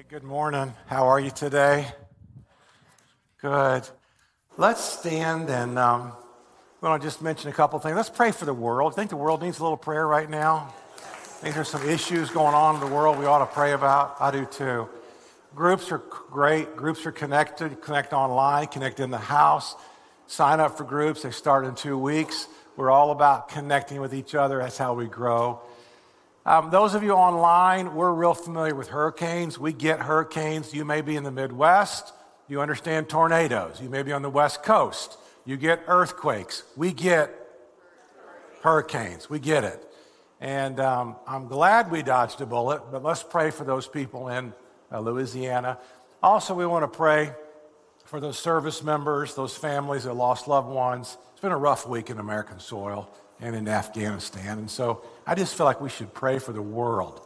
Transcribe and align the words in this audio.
Hey, 0.00 0.06
good 0.08 0.24
morning. 0.24 0.72
How 0.86 1.08
are 1.08 1.20
you 1.20 1.28
today? 1.30 1.86
Good. 3.42 3.86
Let's 4.56 4.82
stand 4.82 5.50
and 5.50 5.78
um, 5.78 6.12
we 6.80 6.88
want 6.88 7.02
to 7.02 7.06
just 7.06 7.20
mention 7.20 7.50
a 7.50 7.52
couple 7.52 7.78
things. 7.80 7.96
Let's 7.96 8.08
pray 8.08 8.30
for 8.30 8.46
the 8.46 8.54
world. 8.54 8.94
I 8.94 8.96
think 8.96 9.10
the 9.10 9.18
world 9.18 9.42
needs 9.42 9.58
a 9.58 9.62
little 9.62 9.76
prayer 9.76 10.06
right 10.06 10.30
now. 10.30 10.72
I 10.96 11.42
think 11.42 11.54
there's 11.54 11.68
some 11.68 11.86
issues 11.86 12.30
going 12.30 12.54
on 12.54 12.76
in 12.76 12.80
the 12.80 12.86
world 12.86 13.18
we 13.18 13.26
ought 13.26 13.40
to 13.40 13.52
pray 13.52 13.72
about. 13.72 14.16
I 14.18 14.30
do 14.30 14.46
too. 14.46 14.88
Groups 15.54 15.92
are 15.92 15.98
great. 16.30 16.76
Groups 16.76 17.04
are 17.04 17.12
connected. 17.12 17.82
Connect 17.82 18.14
online, 18.14 18.68
connect 18.68 19.00
in 19.00 19.10
the 19.10 19.18
house. 19.18 19.76
Sign 20.26 20.60
up 20.60 20.78
for 20.78 20.84
groups. 20.84 21.24
They 21.24 21.30
start 21.30 21.66
in 21.66 21.74
two 21.74 21.98
weeks. 21.98 22.48
We're 22.74 22.90
all 22.90 23.10
about 23.10 23.50
connecting 23.50 24.00
with 24.00 24.14
each 24.14 24.34
other. 24.34 24.60
That's 24.60 24.78
how 24.78 24.94
we 24.94 25.08
grow. 25.08 25.60
Um, 26.46 26.70
those 26.70 26.94
of 26.94 27.02
you 27.02 27.12
online, 27.12 27.94
we're 27.94 28.12
real 28.12 28.32
familiar 28.32 28.74
with 28.74 28.88
hurricanes. 28.88 29.58
We 29.58 29.74
get 29.74 30.00
hurricanes. 30.00 30.72
You 30.72 30.86
may 30.86 31.02
be 31.02 31.16
in 31.16 31.22
the 31.22 31.30
Midwest. 31.30 32.14
You 32.48 32.62
understand 32.62 33.10
tornadoes. 33.10 33.78
You 33.80 33.90
may 33.90 34.02
be 34.02 34.12
on 34.12 34.22
the 34.22 34.30
West 34.30 34.62
Coast. 34.62 35.18
You 35.44 35.58
get 35.58 35.82
earthquakes. 35.86 36.62
We 36.76 36.92
get 36.92 37.30
hurricanes. 38.62 39.28
We 39.28 39.38
get 39.38 39.64
it. 39.64 39.86
And 40.40 40.80
um, 40.80 41.16
I'm 41.26 41.46
glad 41.46 41.90
we 41.90 42.02
dodged 42.02 42.40
a 42.40 42.46
bullet, 42.46 42.82
but 42.90 43.02
let's 43.02 43.22
pray 43.22 43.50
for 43.50 43.64
those 43.64 43.86
people 43.86 44.28
in 44.28 44.54
uh, 44.90 45.00
Louisiana. 45.00 45.78
Also, 46.22 46.54
we 46.54 46.64
want 46.64 46.90
to 46.90 46.96
pray 46.96 47.32
for 48.06 48.18
those 48.18 48.38
service 48.38 48.82
members, 48.82 49.34
those 49.34 49.54
families 49.54 50.04
that 50.04 50.14
lost 50.14 50.48
loved 50.48 50.68
ones. 50.68 51.18
It's 51.32 51.40
been 51.42 51.52
a 51.52 51.58
rough 51.58 51.86
week 51.86 52.08
in 52.08 52.18
American 52.18 52.58
soil 52.58 53.10
and 53.40 53.54
in 53.54 53.68
Afghanistan. 53.68 54.58
And 54.58 54.70
so 54.70 55.02
I 55.30 55.36
just 55.36 55.54
feel 55.54 55.64
like 55.64 55.80
we 55.80 55.90
should 55.90 56.12
pray 56.12 56.40
for 56.40 56.52
the 56.52 56.60
world. 56.60 57.24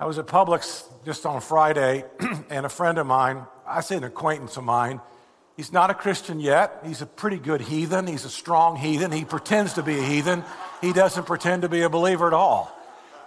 I 0.00 0.06
was 0.06 0.18
at 0.18 0.26
Publix 0.26 0.82
just 1.04 1.24
on 1.26 1.40
Friday, 1.40 2.04
and 2.50 2.66
a 2.66 2.68
friend 2.68 2.98
of 2.98 3.06
mine, 3.06 3.46
I 3.64 3.82
say 3.82 3.96
an 3.96 4.02
acquaintance 4.02 4.56
of 4.56 4.64
mine, 4.64 5.00
he's 5.56 5.72
not 5.72 5.90
a 5.90 5.94
Christian 5.94 6.40
yet. 6.40 6.80
He's 6.84 7.02
a 7.02 7.06
pretty 7.06 7.38
good 7.38 7.60
heathen. 7.60 8.08
He's 8.08 8.24
a 8.24 8.28
strong 8.28 8.74
heathen. 8.74 9.12
He 9.12 9.24
pretends 9.24 9.74
to 9.74 9.82
be 9.84 9.96
a 9.96 10.02
heathen. 10.02 10.42
He 10.80 10.92
doesn't 10.92 11.24
pretend 11.24 11.62
to 11.62 11.68
be 11.68 11.82
a 11.82 11.88
believer 11.88 12.26
at 12.26 12.32
all. 12.32 12.76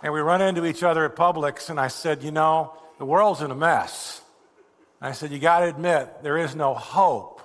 And 0.03 0.11
we 0.11 0.19
run 0.19 0.41
into 0.41 0.65
each 0.65 0.83
other 0.83 1.05
at 1.05 1.15
Publix, 1.15 1.69
and 1.69 1.79
I 1.79 1.87
said, 1.87 2.23
You 2.23 2.31
know, 2.31 2.73
the 2.97 3.05
world's 3.05 3.41
in 3.41 3.51
a 3.51 3.55
mess. 3.55 4.21
I 4.99 5.13
said, 5.13 5.31
You 5.31 5.39
got 5.39 5.61
to 5.61 5.67
admit, 5.67 6.23
there 6.23 6.37
is 6.37 6.57
no 6.57 6.73
hope 6.73 7.41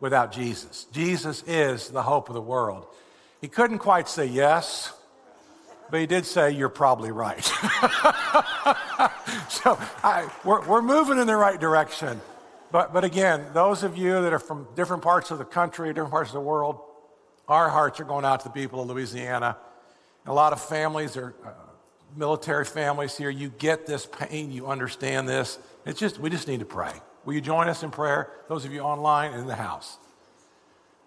without 0.00 0.30
Jesus. 0.30 0.84
Jesus 0.92 1.42
is 1.46 1.88
the 1.88 2.02
hope 2.02 2.28
of 2.28 2.34
the 2.34 2.42
world. 2.42 2.86
He 3.40 3.48
couldn't 3.48 3.78
quite 3.78 4.10
say 4.10 4.26
yes, 4.26 4.92
but 5.90 6.00
he 6.00 6.06
did 6.06 6.26
say, 6.26 6.50
You're 6.50 6.68
probably 6.68 7.12
right. 7.12 7.44
so 9.48 9.78
I, 10.02 10.28
we're, 10.44 10.66
we're 10.66 10.82
moving 10.82 11.18
in 11.18 11.26
the 11.26 11.36
right 11.36 11.60
direction. 11.60 12.20
But, 12.72 12.92
but 12.92 13.04
again, 13.04 13.46
those 13.54 13.82
of 13.82 13.96
you 13.96 14.20
that 14.22 14.32
are 14.32 14.38
from 14.38 14.66
different 14.74 15.02
parts 15.02 15.30
of 15.30 15.38
the 15.38 15.44
country, 15.44 15.88
different 15.90 16.10
parts 16.10 16.30
of 16.30 16.34
the 16.34 16.40
world, 16.40 16.80
our 17.48 17.68
hearts 17.68 18.00
are 18.00 18.04
going 18.04 18.24
out 18.24 18.40
to 18.40 18.48
the 18.48 18.52
people 18.52 18.80
of 18.80 18.88
Louisiana. 18.88 19.56
A 20.26 20.32
lot 20.32 20.52
of 20.52 20.60
families 20.60 21.16
are 21.16 21.34
uh, 21.44 21.50
military 22.16 22.64
families 22.64 23.16
here. 23.16 23.30
You 23.30 23.48
get 23.50 23.86
this 23.86 24.06
pain, 24.06 24.50
you 24.50 24.66
understand 24.66 25.28
this. 25.28 25.58
It's 25.84 26.00
just, 26.00 26.18
we 26.18 26.28
just 26.28 26.48
need 26.48 26.60
to 26.60 26.66
pray. 26.66 26.92
Will 27.24 27.34
you 27.34 27.40
join 27.40 27.68
us 27.68 27.82
in 27.82 27.90
prayer? 27.90 28.30
Those 28.48 28.64
of 28.64 28.72
you 28.72 28.80
online 28.80 29.32
and 29.32 29.42
in 29.42 29.46
the 29.46 29.54
house. 29.54 29.98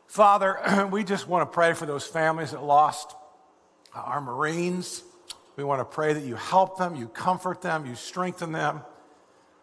Father, 0.07 0.87
we 0.91 1.03
just 1.03 1.27
want 1.27 1.49
to 1.49 1.53
pray 1.53 1.73
for 1.73 1.85
those 1.85 2.05
families 2.05 2.51
that 2.51 2.63
lost 2.63 3.15
our 3.93 4.21
Marines. 4.21 5.03
We 5.55 5.63
want 5.63 5.81
to 5.81 5.85
pray 5.85 6.13
that 6.13 6.23
you 6.23 6.35
help 6.35 6.77
them, 6.77 6.95
you 6.95 7.07
comfort 7.07 7.61
them, 7.61 7.85
you 7.85 7.95
strengthen 7.95 8.51
them. 8.51 8.81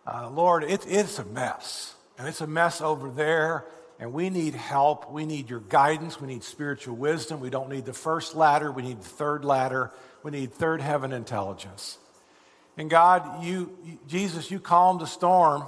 Uh, 0.06 0.30
Lord, 0.30 0.64
it, 0.64 0.86
it's 0.86 1.19
a 1.19 1.24
mess, 1.24 1.94
and 2.19 2.28
it's 2.28 2.41
a 2.41 2.47
mess 2.47 2.80
over 2.80 3.10
there, 3.10 3.64
and 3.98 4.12
we 4.12 4.30
need 4.30 4.54
help. 4.54 5.10
We 5.10 5.27
need 5.27 5.48
your 5.48 5.60
guidance. 5.60 6.20
We 6.20 6.28
need 6.28 6.44
spiritual 6.44 6.97
wisdom. 6.97 7.41
We 7.41 7.50
don't 7.50 7.70
need 7.70 7.86
the 7.86 7.94
first 7.94 8.34
ladder, 8.34 8.70
we 8.70 8.82
need 8.82 9.00
the 9.00 9.09
third 9.09 9.44
ladder. 9.44 9.92
We 10.22 10.32
need 10.32 10.53
third 10.53 10.81
heaven 10.81 11.12
intelligence. 11.12 11.98
And 12.76 12.91
God, 12.91 13.44
you, 13.44 13.78
Jesus, 14.09 14.50
you 14.50 14.59
calmed 14.59 15.00
the 15.00 15.06
storm, 15.06 15.62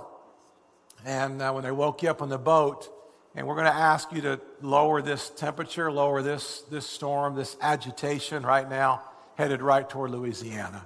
and 1.07 1.41
uh, 1.41 1.53
when 1.53 1.63
they 1.63 1.71
woke 1.71 2.03
you 2.03 2.11
up 2.11 2.23
on 2.23 2.29
the 2.29 2.39
boat, 2.39 2.91
and 3.35 3.47
we're 3.47 3.55
going 3.55 3.67
to 3.67 3.75
ask 3.75 4.13
you 4.13 4.21
to 4.23 4.41
lower 4.63 5.03
this 5.03 5.31
temperature, 5.31 5.93
lower 5.93 6.23
this, 6.23 6.63
this 6.71 6.87
storm, 6.87 7.35
this 7.35 7.57
agitation 7.61 8.45
right 8.45 8.69
now, 8.69 9.03
headed 9.37 9.63
right 9.63 9.89
toward 9.89 10.11
Louisiana. 10.11 10.85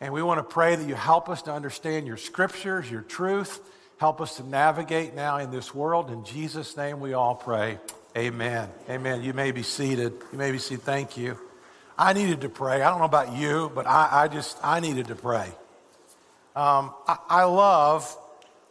And 0.00 0.12
we 0.12 0.22
want 0.22 0.38
to 0.38 0.44
pray 0.44 0.76
that 0.76 0.86
you 0.86 0.94
help 0.94 1.28
us 1.28 1.42
to 1.42 1.52
understand 1.52 2.06
your 2.06 2.16
scriptures, 2.16 2.90
your 2.90 3.02
truth. 3.02 3.60
Help 3.98 4.20
us 4.20 4.36
to 4.36 4.46
navigate 4.46 5.14
now 5.14 5.38
in 5.38 5.50
this 5.50 5.74
world. 5.74 6.10
In 6.10 6.24
Jesus' 6.24 6.76
name 6.76 7.00
we 7.00 7.14
all 7.14 7.34
pray. 7.34 7.78
Amen. 8.16 8.68
Amen. 8.88 9.22
You 9.22 9.32
may 9.32 9.50
be 9.50 9.62
seated. 9.62 10.12
You 10.32 10.38
may 10.38 10.52
be 10.52 10.58
seated. 10.58 10.84
Thank 10.84 11.16
you. 11.16 11.38
I 11.96 12.12
needed 12.12 12.42
to 12.42 12.48
pray. 12.48 12.82
I 12.82 12.90
don't 12.90 13.00
know 13.00 13.04
about 13.06 13.36
you, 13.36 13.72
but 13.74 13.86
I, 13.86 14.08
I 14.24 14.28
just, 14.28 14.56
I 14.62 14.78
needed 14.78 15.08
to 15.08 15.16
pray. 15.16 15.48
Um, 16.54 16.94
I, 17.06 17.16
I 17.28 17.44
love 17.44 18.16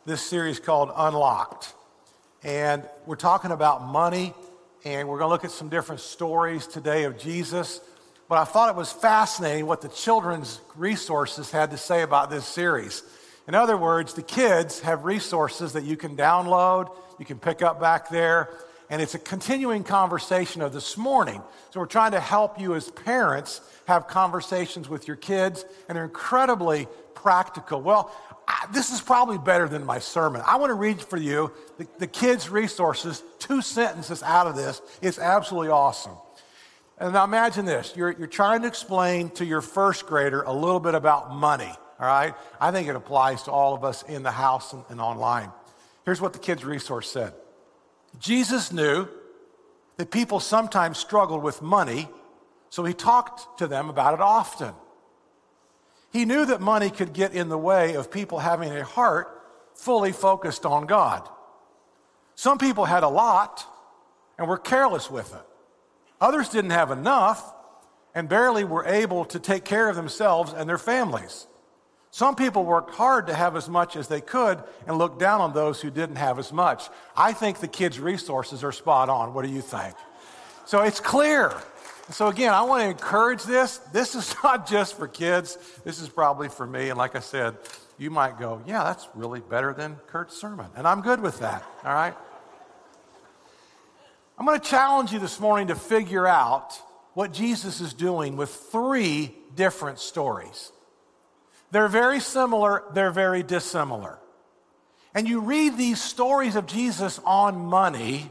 this 0.06 0.22
series 0.22 0.60
called 0.60 0.92
Unlocked. 0.96 1.74
And 2.48 2.84
we're 3.06 3.18
talking 3.18 3.52
about 3.52 3.84
money, 3.84 4.34
and 4.86 5.10
we're 5.10 5.18
going 5.18 5.28
to 5.28 5.34
look 5.34 5.44
at 5.44 5.52
some 5.52 5.68
different 5.68 6.00
stories 6.00 6.66
today 6.66 7.04
of 7.04 7.18
Jesus. 7.18 7.82
But 8.30 8.38
I 8.38 8.46
thought 8.46 8.70
it 8.70 8.76
was 8.78 8.90
fascinating 8.90 9.66
what 9.66 9.82
the 9.82 9.90
children's 9.90 10.62
resources 10.78 11.52
had 11.52 11.72
to 11.72 11.78
say 11.78 12.04
about 12.04 12.30
this 12.30 12.46
series. 12.46 13.04
In 13.50 13.54
other 13.54 13.76
words, 13.76 14.14
the 14.14 14.22
kids 14.22 14.80
have 14.80 15.04
resources 15.04 15.74
that 15.74 15.84
you 15.84 15.98
can 15.98 16.16
download, 16.16 16.90
you 17.20 17.26
can 17.26 17.38
pick 17.38 17.62
up 17.62 17.82
back 17.82 18.08
there, 18.08 18.50
and 18.90 19.02
it's 19.02 19.14
a 19.14 19.20
continuing 19.20 19.84
conversation 19.84 20.62
of 20.62 20.72
this 20.72 20.96
morning. 20.96 21.42
So 21.72 21.82
we're 21.82 21.86
trying 21.86 22.14
to 22.14 22.22
help 22.22 22.62
you 22.62 22.76
as 22.76 22.90
parents 22.90 23.60
have 23.90 24.08
conversations 24.08 24.88
with 24.88 25.06
your 25.06 25.18
kids, 25.18 25.66
and 25.90 25.98
they're 25.98 26.06
incredibly 26.06 26.88
practical. 27.14 27.82
Well, 27.82 28.10
This 28.72 28.92
is 28.92 29.02
probably 29.02 29.38
better 29.38 29.68
than 29.68 29.86
my 29.86 30.00
sermon. 30.00 30.42
I 30.46 30.58
want 30.58 30.72
to 30.72 30.76
read 30.76 31.02
for 31.02 31.18
you 31.18 31.52
the, 31.78 31.88
the 32.00 32.08
kids' 32.08 32.50
resources, 32.50 33.24
two 33.40 33.62
sentences 33.62 34.24
out 34.24 34.48
of 34.48 34.56
this. 34.56 34.82
It's 35.02 35.20
absolutely 35.20 35.70
awesome. 35.70 36.14
And 36.98 37.14
now 37.14 37.24
imagine 37.24 37.66
this 37.66 37.94
you're, 37.96 38.12
you're 38.12 38.28
trying 38.28 38.62
to 38.64 38.68
explain 38.68 39.30
to 39.32 39.46
your 39.46 39.62
first 39.62 40.06
grader 40.06 40.42
a 40.42 40.54
little 40.54 40.80
bit 40.80 40.96
about 40.96 41.34
money, 41.34 41.72
all 42.00 42.08
right? 42.08 42.34
I 42.60 42.72
think 42.72 42.88
it 42.88 42.96
applies 42.96 43.44
to 43.44 43.52
all 43.52 43.74
of 43.74 43.84
us 43.84 44.04
in 44.04 44.24
the 44.24 44.32
house 44.32 44.74
and, 44.74 44.84
and 44.90 45.00
online. 45.00 45.52
Here's 46.06 46.22
what 46.22 46.34
the 46.34 46.40
kids' 46.40 46.66
resource 46.66 47.10
said 47.10 47.34
Jesus 48.20 48.72
knew 48.72 49.08
that 49.98 50.12
people 50.12 50.40
sometimes 50.40 50.98
struggled 50.98 51.44
with 51.44 51.62
money, 51.62 52.08
so 52.70 52.84
he 52.84 52.94
talked 52.94 53.60
to 53.60 53.68
them 53.68 53.90
about 53.90 54.14
it 54.14 54.22
often. 54.22 54.74
He 56.12 56.26
knew 56.26 56.46
that 56.46 56.62
money 56.62 56.90
could 56.90 57.14
get 57.14 57.34
in 57.34 57.50
the 57.50 57.58
way 57.58 57.96
of 57.96 58.12
people 58.12 58.40
having 58.40 58.72
a 58.72 58.84
heart 58.84 59.28
fully 59.76 60.12
focused 60.12 60.66
on 60.66 60.86
God. 60.86 61.28
Some 62.36 62.58
people 62.58 62.86
had 62.86 63.04
a 63.04 63.10
lot 63.10 63.66
and 64.38 64.48
were 64.48 64.58
careless 64.58 65.10
with 65.10 65.34
it. 65.34 65.42
Others 66.22 66.50
didn't 66.50 66.72
have 66.72 66.92
enough 66.92 67.54
and 68.16 68.28
barely 68.28 68.64
were 68.64 68.86
able 68.86 69.26
to 69.26 69.40
take 69.40 69.64
care 69.64 69.90
of 69.90 69.96
themselves 69.96 70.54
and 70.54 70.68
their 70.68 70.78
families. 70.78 71.48
Some 72.10 72.36
people 72.36 72.66
worked 72.66 72.96
hard 72.96 73.28
to 73.28 73.34
have 73.34 73.56
as 73.56 73.70
much 73.70 73.96
as 73.96 74.08
they 74.08 74.22
could 74.22 74.64
and 74.88 74.98
looked 74.98 75.20
down 75.20 75.42
on 75.42 75.54
those 75.54 75.82
who 75.82 75.92
didn't 75.92 76.16
have 76.16 76.40
as 76.40 76.52
much. 76.52 76.90
I 77.16 77.34
think 77.34 77.60
the 77.60 77.68
kids' 77.68 78.00
resources 78.00 78.64
are 78.64 78.72
spot 78.72 79.10
on. 79.10 79.34
What 79.34 79.46
do 79.46 79.52
you 79.52 79.62
think? 79.62 79.96
So 80.66 80.82
it's 80.82 81.00
clear 81.00 81.54
so, 82.10 82.28
again, 82.28 82.54
I 82.54 82.62
want 82.62 82.84
to 82.84 82.90
encourage 82.90 83.44
this. 83.44 83.78
This 83.92 84.16
is 84.16 84.34
not 84.44 84.68
just 84.68 84.98
for 84.98 85.08
kids, 85.08 85.58
this 85.84 86.02
is 86.02 86.10
probably 86.10 86.50
for 86.50 86.66
me. 86.66 86.90
And 86.90 86.98
like 86.98 87.16
I 87.16 87.20
said, 87.20 87.58
you 87.98 88.12
might 88.12 88.40
go, 88.40 88.62
yeah, 88.66 88.84
that's 88.84 89.08
really 89.16 89.40
better 89.40 89.74
than 89.74 89.96
Kurt's 90.08 90.38
sermon. 90.40 90.68
And 90.76 90.88
I'm 90.88 91.02
good 91.02 91.22
with 91.22 91.40
that, 91.40 91.64
all 91.84 91.94
right? 91.94 92.14
I'm 94.38 94.46
going 94.46 94.60
to 94.60 94.66
challenge 94.66 95.12
you 95.12 95.20
this 95.20 95.40
morning 95.40 95.68
to 95.68 95.76
figure 95.76 96.28
out 96.28 96.80
what 97.16 97.34
Jesus 97.34 97.82
is 97.82 97.94
doing 97.94 98.38
with 98.38 98.52
three 98.52 99.34
different 99.56 99.98
stories. 99.98 100.72
They're 101.72 101.88
very 101.88 102.20
similar, 102.20 102.84
they're 102.94 103.12
very 103.12 103.42
dissimilar. 103.42 104.20
And 105.16 105.28
you 105.28 105.42
read 105.42 105.78
these 105.78 106.02
stories 106.02 106.56
of 106.56 106.68
Jesus 106.68 107.20
on 107.26 107.58
money, 107.58 108.30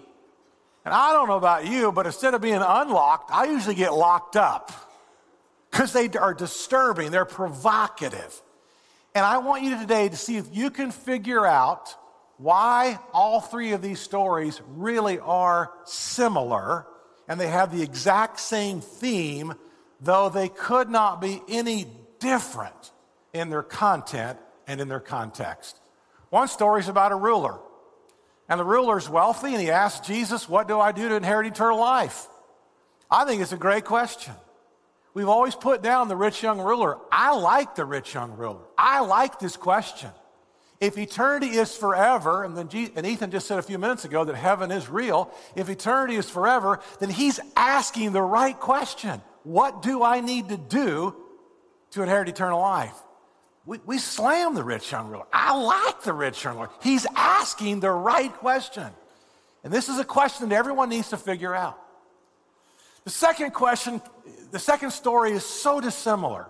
and 0.86 0.94
I 0.94 1.12
don't 1.12 1.26
know 1.26 1.36
about 1.36 1.66
you, 1.66 1.90
but 1.90 2.06
instead 2.06 2.34
of 2.34 2.40
being 2.40 2.62
unlocked, 2.62 3.32
I 3.32 3.46
usually 3.46 3.74
get 3.74 3.92
locked 3.92 4.36
up 4.36 4.70
because 5.68 5.92
they 5.92 6.08
are 6.10 6.32
disturbing, 6.32 7.10
they're 7.10 7.24
provocative. 7.24 8.40
And 9.12 9.24
I 9.24 9.38
want 9.38 9.64
you 9.64 9.76
today 9.76 10.08
to 10.08 10.16
see 10.16 10.36
if 10.36 10.46
you 10.52 10.70
can 10.70 10.92
figure 10.92 11.44
out 11.44 11.92
why 12.36 13.00
all 13.12 13.40
three 13.40 13.72
of 13.72 13.82
these 13.82 13.98
stories 13.98 14.62
really 14.76 15.18
are 15.18 15.72
similar 15.86 16.86
and 17.26 17.40
they 17.40 17.48
have 17.48 17.76
the 17.76 17.82
exact 17.82 18.38
same 18.38 18.80
theme, 18.80 19.54
though 20.00 20.28
they 20.28 20.48
could 20.48 20.88
not 20.88 21.20
be 21.20 21.42
any 21.48 21.88
different 22.20 22.92
in 23.32 23.50
their 23.50 23.64
content 23.64 24.38
and 24.68 24.80
in 24.80 24.86
their 24.86 25.00
context. 25.00 25.80
One 26.30 26.46
story 26.46 26.78
is 26.78 26.88
about 26.88 27.10
a 27.10 27.16
ruler. 27.16 27.58
And 28.48 28.60
the 28.60 28.64
ruler's 28.64 29.08
wealthy, 29.08 29.52
and 29.52 29.60
he 29.60 29.70
asks 29.70 30.06
Jesus, 30.06 30.48
What 30.48 30.68
do 30.68 30.78
I 30.78 30.92
do 30.92 31.08
to 31.08 31.16
inherit 31.16 31.46
eternal 31.46 31.80
life? 31.80 32.28
I 33.10 33.24
think 33.24 33.42
it's 33.42 33.52
a 33.52 33.56
great 33.56 33.84
question. 33.84 34.34
We've 35.14 35.28
always 35.28 35.54
put 35.54 35.82
down 35.82 36.08
the 36.08 36.16
rich 36.16 36.42
young 36.42 36.60
ruler. 36.60 36.98
I 37.10 37.34
like 37.34 37.74
the 37.74 37.84
rich 37.84 38.14
young 38.14 38.36
ruler. 38.36 38.60
I 38.76 39.00
like 39.00 39.38
this 39.38 39.56
question. 39.56 40.10
If 40.78 40.98
eternity 40.98 41.48
is 41.56 41.74
forever, 41.74 42.44
and 42.44 42.56
then 42.56 42.68
G- 42.68 42.92
and 42.94 43.06
Ethan 43.06 43.30
just 43.30 43.46
said 43.46 43.58
a 43.58 43.62
few 43.62 43.78
minutes 43.78 44.04
ago 44.04 44.24
that 44.24 44.36
heaven 44.36 44.70
is 44.70 44.90
real, 44.90 45.32
if 45.54 45.70
eternity 45.70 46.16
is 46.16 46.28
forever, 46.28 46.80
then 47.00 47.08
he's 47.08 47.40
asking 47.56 48.12
the 48.12 48.20
right 48.20 48.58
question. 48.58 49.22
What 49.42 49.80
do 49.80 50.02
I 50.02 50.20
need 50.20 50.50
to 50.50 50.58
do 50.58 51.16
to 51.92 52.02
inherit 52.02 52.28
eternal 52.28 52.60
life? 52.60 52.94
We, 53.66 53.80
we 53.84 53.98
slam 53.98 54.54
the 54.54 54.62
rich 54.62 54.92
young 54.92 55.08
ruler. 55.08 55.26
I 55.32 55.56
like 55.56 56.02
the 56.02 56.12
rich 56.12 56.44
young 56.44 56.54
ruler. 56.54 56.70
He's 56.80 57.06
asking 57.16 57.80
the 57.80 57.90
right 57.90 58.32
question. 58.32 58.86
And 59.64 59.72
this 59.72 59.88
is 59.88 59.98
a 59.98 60.04
question 60.04 60.48
that 60.48 60.54
everyone 60.54 60.88
needs 60.88 61.10
to 61.10 61.16
figure 61.16 61.54
out. 61.54 61.76
The 63.02 63.10
second 63.10 63.52
question, 63.52 64.00
the 64.52 64.60
second 64.60 64.92
story 64.92 65.32
is 65.32 65.44
so 65.44 65.80
dissimilar. 65.80 66.48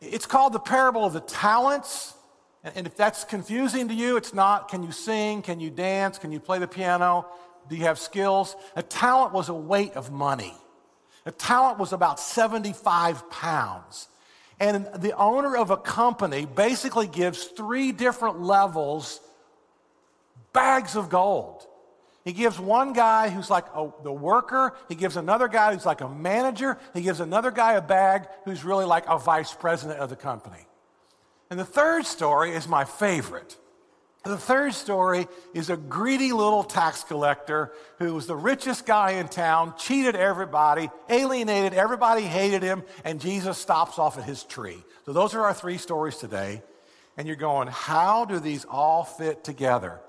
It's 0.00 0.26
called 0.26 0.52
the 0.52 0.60
parable 0.60 1.04
of 1.04 1.12
the 1.12 1.20
talents. 1.20 2.14
And 2.64 2.86
if 2.86 2.96
that's 2.96 3.22
confusing 3.22 3.88
to 3.88 3.94
you, 3.94 4.16
it's 4.16 4.34
not. 4.34 4.68
Can 4.68 4.82
you 4.82 4.90
sing? 4.90 5.42
Can 5.42 5.60
you 5.60 5.70
dance? 5.70 6.18
Can 6.18 6.32
you 6.32 6.40
play 6.40 6.58
the 6.58 6.66
piano? 6.66 7.26
Do 7.68 7.76
you 7.76 7.84
have 7.84 7.98
skills? 7.98 8.56
A 8.74 8.82
talent 8.82 9.32
was 9.32 9.48
a 9.48 9.54
weight 9.54 9.92
of 9.92 10.10
money. 10.10 10.54
A 11.26 11.30
talent 11.30 11.78
was 11.78 11.92
about 11.92 12.18
75 12.18 13.30
pounds. 13.30 14.08
And 14.60 14.88
the 14.98 15.16
owner 15.16 15.56
of 15.56 15.70
a 15.70 15.76
company 15.76 16.44
basically 16.44 17.06
gives 17.06 17.44
three 17.44 17.92
different 17.92 18.40
levels 18.40 19.20
bags 20.52 20.96
of 20.96 21.08
gold. 21.08 21.66
He 22.24 22.32
gives 22.32 22.58
one 22.58 22.92
guy 22.92 23.30
who's 23.30 23.48
like 23.48 23.64
a, 23.74 23.90
the 24.02 24.12
worker, 24.12 24.74
he 24.88 24.94
gives 24.94 25.16
another 25.16 25.48
guy 25.48 25.72
who's 25.72 25.86
like 25.86 26.00
a 26.00 26.08
manager, 26.08 26.78
he 26.92 27.00
gives 27.00 27.20
another 27.20 27.50
guy 27.50 27.74
a 27.74 27.80
bag 27.80 28.26
who's 28.44 28.64
really 28.64 28.84
like 28.84 29.04
a 29.08 29.18
vice 29.18 29.54
president 29.54 30.00
of 30.00 30.10
the 30.10 30.16
company. 30.16 30.66
And 31.50 31.58
the 31.58 31.64
third 31.64 32.04
story 32.04 32.50
is 32.50 32.68
my 32.68 32.84
favorite. 32.84 33.56
The 34.24 34.36
third 34.36 34.74
story 34.74 35.28
is 35.54 35.70
a 35.70 35.76
greedy 35.76 36.32
little 36.32 36.64
tax 36.64 37.04
collector 37.04 37.72
who 37.98 38.14
was 38.14 38.26
the 38.26 38.36
richest 38.36 38.84
guy 38.84 39.12
in 39.12 39.28
town, 39.28 39.74
cheated 39.78 40.16
everybody, 40.16 40.90
alienated 41.08 41.72
everybody, 41.72 42.22
hated 42.22 42.62
him, 42.62 42.82
and 43.04 43.20
Jesus 43.20 43.58
stops 43.58 43.98
off 43.98 44.18
at 44.18 44.24
his 44.24 44.42
tree. 44.42 44.82
So, 45.06 45.12
those 45.12 45.34
are 45.34 45.44
our 45.44 45.54
three 45.54 45.78
stories 45.78 46.16
today. 46.16 46.62
And 47.16 47.26
you're 47.26 47.36
going, 47.36 47.68
how 47.68 48.24
do 48.24 48.38
these 48.38 48.64
all 48.64 49.02
fit 49.02 49.42
together? 49.42 50.00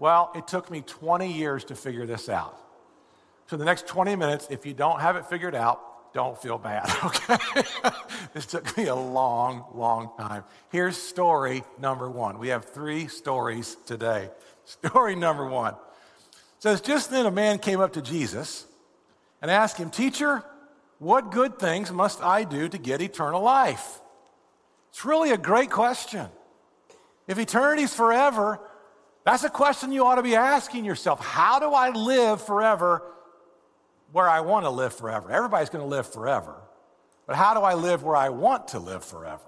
Well, 0.00 0.32
it 0.34 0.48
took 0.48 0.70
me 0.70 0.80
20 0.80 1.32
years 1.32 1.64
to 1.64 1.74
figure 1.74 2.06
this 2.06 2.28
out. 2.28 2.56
So, 3.48 3.56
the 3.56 3.64
next 3.64 3.86
20 3.88 4.16
minutes, 4.16 4.46
if 4.48 4.64
you 4.64 4.74
don't 4.74 5.00
have 5.00 5.16
it 5.16 5.26
figured 5.26 5.54
out, 5.54 5.82
don't 6.12 6.40
feel 6.40 6.58
bad, 6.58 6.90
okay? 7.04 7.62
this 8.34 8.46
took 8.46 8.76
me 8.76 8.86
a 8.86 8.94
long, 8.94 9.64
long 9.74 10.10
time. 10.18 10.44
Here's 10.70 10.96
story 10.96 11.62
number 11.78 12.10
one. 12.10 12.38
We 12.38 12.48
have 12.48 12.64
three 12.64 13.06
stories 13.06 13.76
today. 13.86 14.30
Story 14.64 15.16
number 15.16 15.46
one 15.46 15.74
says, 16.58 16.80
Just 16.80 17.10
then 17.10 17.26
a 17.26 17.30
man 17.30 17.58
came 17.58 17.80
up 17.80 17.94
to 17.94 18.02
Jesus 18.02 18.66
and 19.42 19.50
asked 19.50 19.76
him, 19.76 19.90
Teacher, 19.90 20.44
what 20.98 21.30
good 21.30 21.58
things 21.58 21.90
must 21.90 22.22
I 22.22 22.44
do 22.44 22.68
to 22.68 22.78
get 22.78 23.00
eternal 23.00 23.42
life? 23.42 24.00
It's 24.90 25.04
really 25.04 25.30
a 25.30 25.38
great 25.38 25.70
question. 25.70 26.26
If 27.26 27.38
eternity's 27.38 27.94
forever, 27.94 28.60
that's 29.24 29.44
a 29.44 29.50
question 29.50 29.92
you 29.92 30.04
ought 30.04 30.16
to 30.16 30.22
be 30.22 30.34
asking 30.34 30.84
yourself. 30.84 31.20
How 31.20 31.58
do 31.58 31.72
I 31.72 31.90
live 31.90 32.42
forever 32.42 33.02
where 34.12 34.28
I 34.28 34.40
want 34.40 34.64
to 34.64 34.70
live 34.70 34.94
forever. 34.94 35.30
Everybody's 35.30 35.70
going 35.70 35.84
to 35.84 35.88
live 35.88 36.12
forever. 36.12 36.56
But 37.26 37.36
how 37.36 37.54
do 37.54 37.60
I 37.60 37.74
live 37.74 38.02
where 38.02 38.16
I 38.16 38.28
want 38.28 38.68
to 38.68 38.78
live 38.78 39.04
forever? 39.04 39.42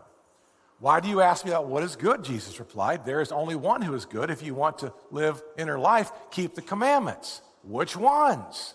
Why 0.78 1.00
do 1.00 1.08
you 1.08 1.20
ask 1.20 1.44
me 1.44 1.52
that? 1.52 1.64
What 1.64 1.82
is 1.82 1.96
good? 1.96 2.24
Jesus 2.24 2.58
replied, 2.58 3.04
There 3.04 3.20
is 3.20 3.30
only 3.30 3.54
one 3.54 3.82
who 3.82 3.94
is 3.94 4.04
good. 4.04 4.30
If 4.30 4.42
you 4.42 4.54
want 4.54 4.78
to 4.78 4.92
live 5.10 5.42
inner 5.56 5.78
life, 5.78 6.10
keep 6.30 6.54
the 6.54 6.62
commandments. 6.62 7.40
Which 7.62 7.96
ones? 7.96 8.74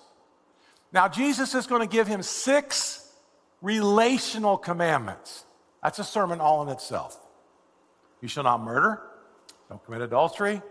Now, 0.94 1.10
Jesus 1.10 1.54
is 1.54 1.68
going 1.68 1.82
to 1.82 1.88
give 1.88 2.08
him 2.08 2.24
six 2.24 3.12
relational 3.62 4.58
commandments. 4.58 5.46
That's 5.84 6.00
a 6.00 6.04
sermon 6.04 6.40
all 6.40 6.64
in 6.64 6.70
itself. 6.70 7.20
You 8.22 8.28
shall 8.28 8.44
not 8.44 8.62
murder, 8.64 9.02
don't 9.70 9.84
commit 9.84 10.02
adultery, 10.02 10.62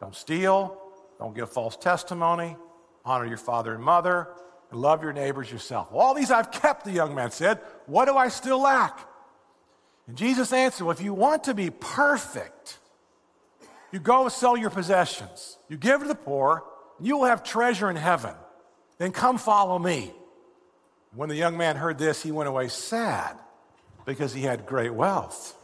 don't 0.00 0.14
steal, 0.14 0.80
don't 1.18 1.34
give 1.34 1.52
false 1.52 1.76
testimony, 1.76 2.56
honor 3.04 3.26
your 3.26 3.36
father 3.36 3.74
and 3.74 3.82
mother, 3.82 4.28
love 4.76 5.02
your 5.02 5.12
neighbors 5.12 5.50
yourself. 5.50 5.88
All 5.92 6.14
these 6.14 6.30
I've 6.30 6.50
kept, 6.50 6.84
the 6.84 6.92
young 6.92 7.14
man 7.14 7.30
said. 7.30 7.58
What 7.86 8.04
do 8.04 8.16
I 8.16 8.28
still 8.28 8.60
lack? 8.60 9.00
And 10.06 10.16
Jesus 10.16 10.52
answered, 10.52 10.84
Well, 10.84 10.96
if 10.96 11.02
you 11.02 11.14
want 11.14 11.44
to 11.44 11.54
be 11.54 11.70
perfect, 11.70 12.78
you 13.92 13.98
go 13.98 14.24
and 14.24 14.32
sell 14.32 14.56
your 14.56 14.70
possessions, 14.70 15.58
you 15.68 15.76
give 15.76 16.02
to 16.02 16.08
the 16.08 16.14
poor, 16.14 16.64
and 16.98 17.06
you 17.06 17.16
will 17.16 17.26
have 17.26 17.42
treasure 17.42 17.88
in 17.88 17.96
heaven. 17.96 18.34
Then 18.98 19.12
come 19.12 19.38
follow 19.38 19.78
me. 19.78 20.12
When 21.14 21.28
the 21.28 21.36
young 21.36 21.56
man 21.56 21.76
heard 21.76 21.98
this, 21.98 22.22
he 22.22 22.32
went 22.32 22.48
away 22.48 22.68
sad 22.68 23.38
because 24.04 24.34
he 24.34 24.42
had 24.42 24.66
great 24.66 24.92
wealth. 24.92 25.56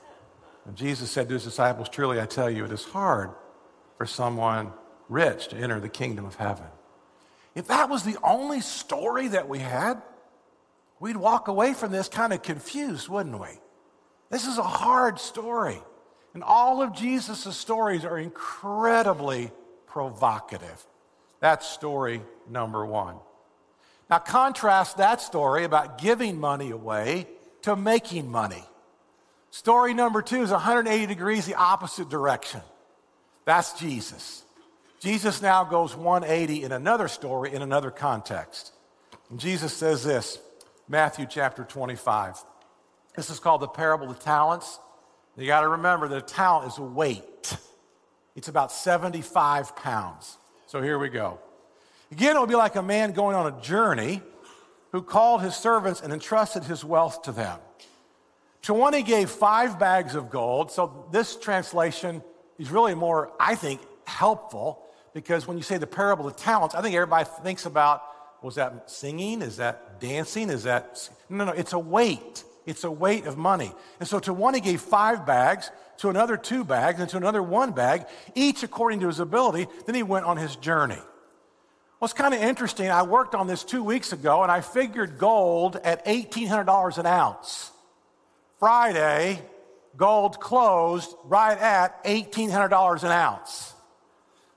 And 0.64 0.76
Jesus 0.76 1.10
said 1.10 1.28
to 1.28 1.34
his 1.34 1.44
disciples, 1.44 1.88
Truly 1.88 2.20
I 2.20 2.26
tell 2.26 2.48
you, 2.48 2.64
it 2.64 2.72
is 2.72 2.84
hard 2.84 3.30
for 3.98 4.06
someone 4.06 4.72
rich 5.08 5.48
to 5.48 5.56
enter 5.56 5.80
the 5.80 5.88
kingdom 5.88 6.24
of 6.24 6.36
heaven. 6.36 6.66
If 7.54 7.68
that 7.68 7.88
was 7.88 8.02
the 8.02 8.16
only 8.22 8.60
story 8.60 9.28
that 9.28 9.48
we 9.48 9.60
had, 9.60 10.02
we'd 10.98 11.16
walk 11.16 11.48
away 11.48 11.74
from 11.74 11.92
this 11.92 12.08
kind 12.08 12.32
of 12.32 12.42
confused, 12.42 13.08
wouldn't 13.08 13.38
we? 13.38 13.48
This 14.30 14.46
is 14.46 14.58
a 14.58 14.62
hard 14.62 15.20
story. 15.20 15.80
And 16.34 16.42
all 16.42 16.82
of 16.82 16.92
Jesus' 16.92 17.56
stories 17.56 18.04
are 18.04 18.18
incredibly 18.18 19.52
provocative. 19.86 20.84
That's 21.38 21.66
story 21.66 22.22
number 22.50 22.84
one. 22.84 23.16
Now, 24.10 24.18
contrast 24.18 24.96
that 24.96 25.20
story 25.20 25.64
about 25.64 25.98
giving 25.98 26.38
money 26.38 26.70
away 26.70 27.28
to 27.62 27.76
making 27.76 28.30
money. 28.30 28.64
Story 29.50 29.94
number 29.94 30.20
two 30.20 30.42
is 30.42 30.50
180 30.50 31.06
degrees 31.06 31.46
the 31.46 31.54
opposite 31.54 32.08
direction. 32.08 32.60
That's 33.44 33.78
Jesus. 33.78 34.43
Jesus 35.00 35.42
now 35.42 35.64
goes 35.64 35.94
180 35.94 36.62
in 36.62 36.72
another 36.72 37.08
story, 37.08 37.52
in 37.52 37.62
another 37.62 37.90
context. 37.90 38.72
And 39.30 39.38
Jesus 39.38 39.72
says 39.72 40.02
this 40.04 40.38
Matthew 40.88 41.26
chapter 41.28 41.64
25. 41.64 42.42
This 43.16 43.30
is 43.30 43.38
called 43.38 43.60
the 43.60 43.68
parable 43.68 44.10
of 44.10 44.18
talents. 44.18 44.78
You 45.36 45.46
got 45.46 45.62
to 45.62 45.68
remember 45.68 46.08
that 46.08 46.16
a 46.16 46.22
talent 46.22 46.72
is 46.72 46.78
a 46.78 46.82
weight, 46.82 47.56
it's 48.36 48.48
about 48.48 48.72
75 48.72 49.76
pounds. 49.76 50.38
So 50.66 50.82
here 50.82 50.98
we 50.98 51.08
go. 51.08 51.38
Again, 52.12 52.36
it 52.36 52.38
will 52.38 52.46
be 52.46 52.54
like 52.54 52.76
a 52.76 52.82
man 52.82 53.12
going 53.12 53.34
on 53.34 53.52
a 53.52 53.60
journey 53.60 54.22
who 54.92 55.02
called 55.02 55.42
his 55.42 55.56
servants 55.56 56.00
and 56.00 56.12
entrusted 56.12 56.64
his 56.64 56.84
wealth 56.84 57.22
to 57.22 57.32
them. 57.32 57.58
To 58.62 58.74
one, 58.74 58.94
he 58.94 59.02
gave 59.02 59.30
five 59.30 59.78
bags 59.78 60.14
of 60.14 60.30
gold. 60.30 60.70
So 60.70 61.06
this 61.10 61.36
translation 61.36 62.22
is 62.58 62.70
really 62.70 62.94
more, 62.94 63.32
I 63.38 63.56
think, 63.56 63.80
helpful 64.06 64.83
because 65.14 65.46
when 65.46 65.56
you 65.56 65.62
say 65.62 65.78
the 65.78 65.86
parable 65.86 66.26
of 66.26 66.36
talents, 66.36 66.74
I 66.74 66.82
think 66.82 66.94
everybody 66.94 67.26
thinks 67.42 67.64
about 67.64 68.02
was 68.42 68.56
that 68.56 68.90
singing? 68.90 69.40
Is 69.40 69.56
that 69.56 70.00
dancing? 70.00 70.50
Is 70.50 70.64
that. 70.64 71.08
No, 71.30 71.46
no, 71.46 71.52
it's 71.52 71.72
a 71.72 71.78
weight. 71.78 72.44
It's 72.66 72.84
a 72.84 72.90
weight 72.90 73.24
of 73.24 73.38
money. 73.38 73.72
And 74.00 74.06
so 74.06 74.18
to 74.18 74.34
one, 74.34 74.52
he 74.52 74.60
gave 74.60 74.82
five 74.82 75.24
bags, 75.24 75.70
to 75.98 76.08
another, 76.08 76.36
two 76.36 76.64
bags, 76.64 77.00
and 77.00 77.08
to 77.10 77.16
another, 77.16 77.42
one 77.42 77.72
bag, 77.72 78.04
each 78.34 78.62
according 78.62 79.00
to 79.00 79.06
his 79.06 79.20
ability. 79.20 79.66
Then 79.86 79.94
he 79.94 80.02
went 80.02 80.26
on 80.26 80.36
his 80.36 80.56
journey. 80.56 80.98
Well, 82.00 82.06
it's 82.06 82.12
kind 82.12 82.34
of 82.34 82.40
interesting. 82.40 82.90
I 82.90 83.02
worked 83.02 83.34
on 83.34 83.46
this 83.46 83.64
two 83.64 83.82
weeks 83.82 84.12
ago, 84.12 84.42
and 84.42 84.50
I 84.50 84.60
figured 84.60 85.18
gold 85.18 85.76
at 85.76 86.04
$1,800 86.04 86.98
an 86.98 87.06
ounce. 87.06 87.70
Friday, 88.58 89.40
gold 89.96 90.40
closed 90.40 91.14
right 91.24 91.56
at 91.56 92.04
$1,800 92.04 93.04
an 93.04 93.10
ounce. 93.10 93.73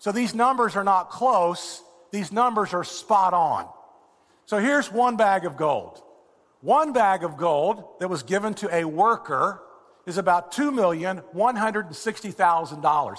So 0.07 0.13
these 0.13 0.33
numbers 0.33 0.77
are 0.77 0.85
not 0.85 1.09
close, 1.09 1.83
these 2.11 2.31
numbers 2.31 2.73
are 2.73 2.85
spot 2.85 3.33
on. 3.33 3.67
So 4.45 4.57
here's 4.57 4.89
one 4.89 5.17
bag 5.17 5.43
of 5.43 5.57
gold. 5.57 6.01
One 6.61 6.93
bag 6.93 7.25
of 7.25 7.35
gold 7.35 7.83
that 7.99 8.09
was 8.09 8.23
given 8.23 8.53
to 8.53 8.73
a 8.73 8.85
worker 8.85 9.61
is 10.05 10.17
about 10.17 10.53
$2,160,000. 10.53 13.17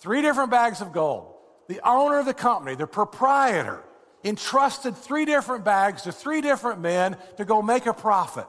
Three 0.00 0.20
different 0.20 0.50
bags 0.50 0.82
of 0.82 0.92
gold. 0.92 1.32
The 1.68 1.80
owner 1.88 2.18
of 2.18 2.26
the 2.26 2.34
company, 2.34 2.74
the 2.74 2.86
proprietor, 2.86 3.82
entrusted 4.22 4.98
three 4.98 5.24
different 5.24 5.64
bags 5.64 6.02
to 6.02 6.12
three 6.12 6.42
different 6.42 6.82
men 6.82 7.16
to 7.38 7.46
go 7.46 7.62
make 7.62 7.86
a 7.86 7.94
profit. 7.94 8.46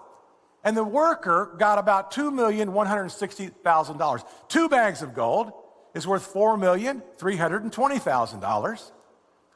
And 0.65 0.75
the 0.75 0.83
worker 0.83 1.55
got 1.57 1.79
about 1.79 2.11
$2,160,000. 2.11 4.23
Two 4.49 4.67
bags 4.67 5.01
of 5.01 5.13
gold 5.13 5.53
is 5.93 6.07
worth 6.07 6.33
$4,320,000. 6.33 8.91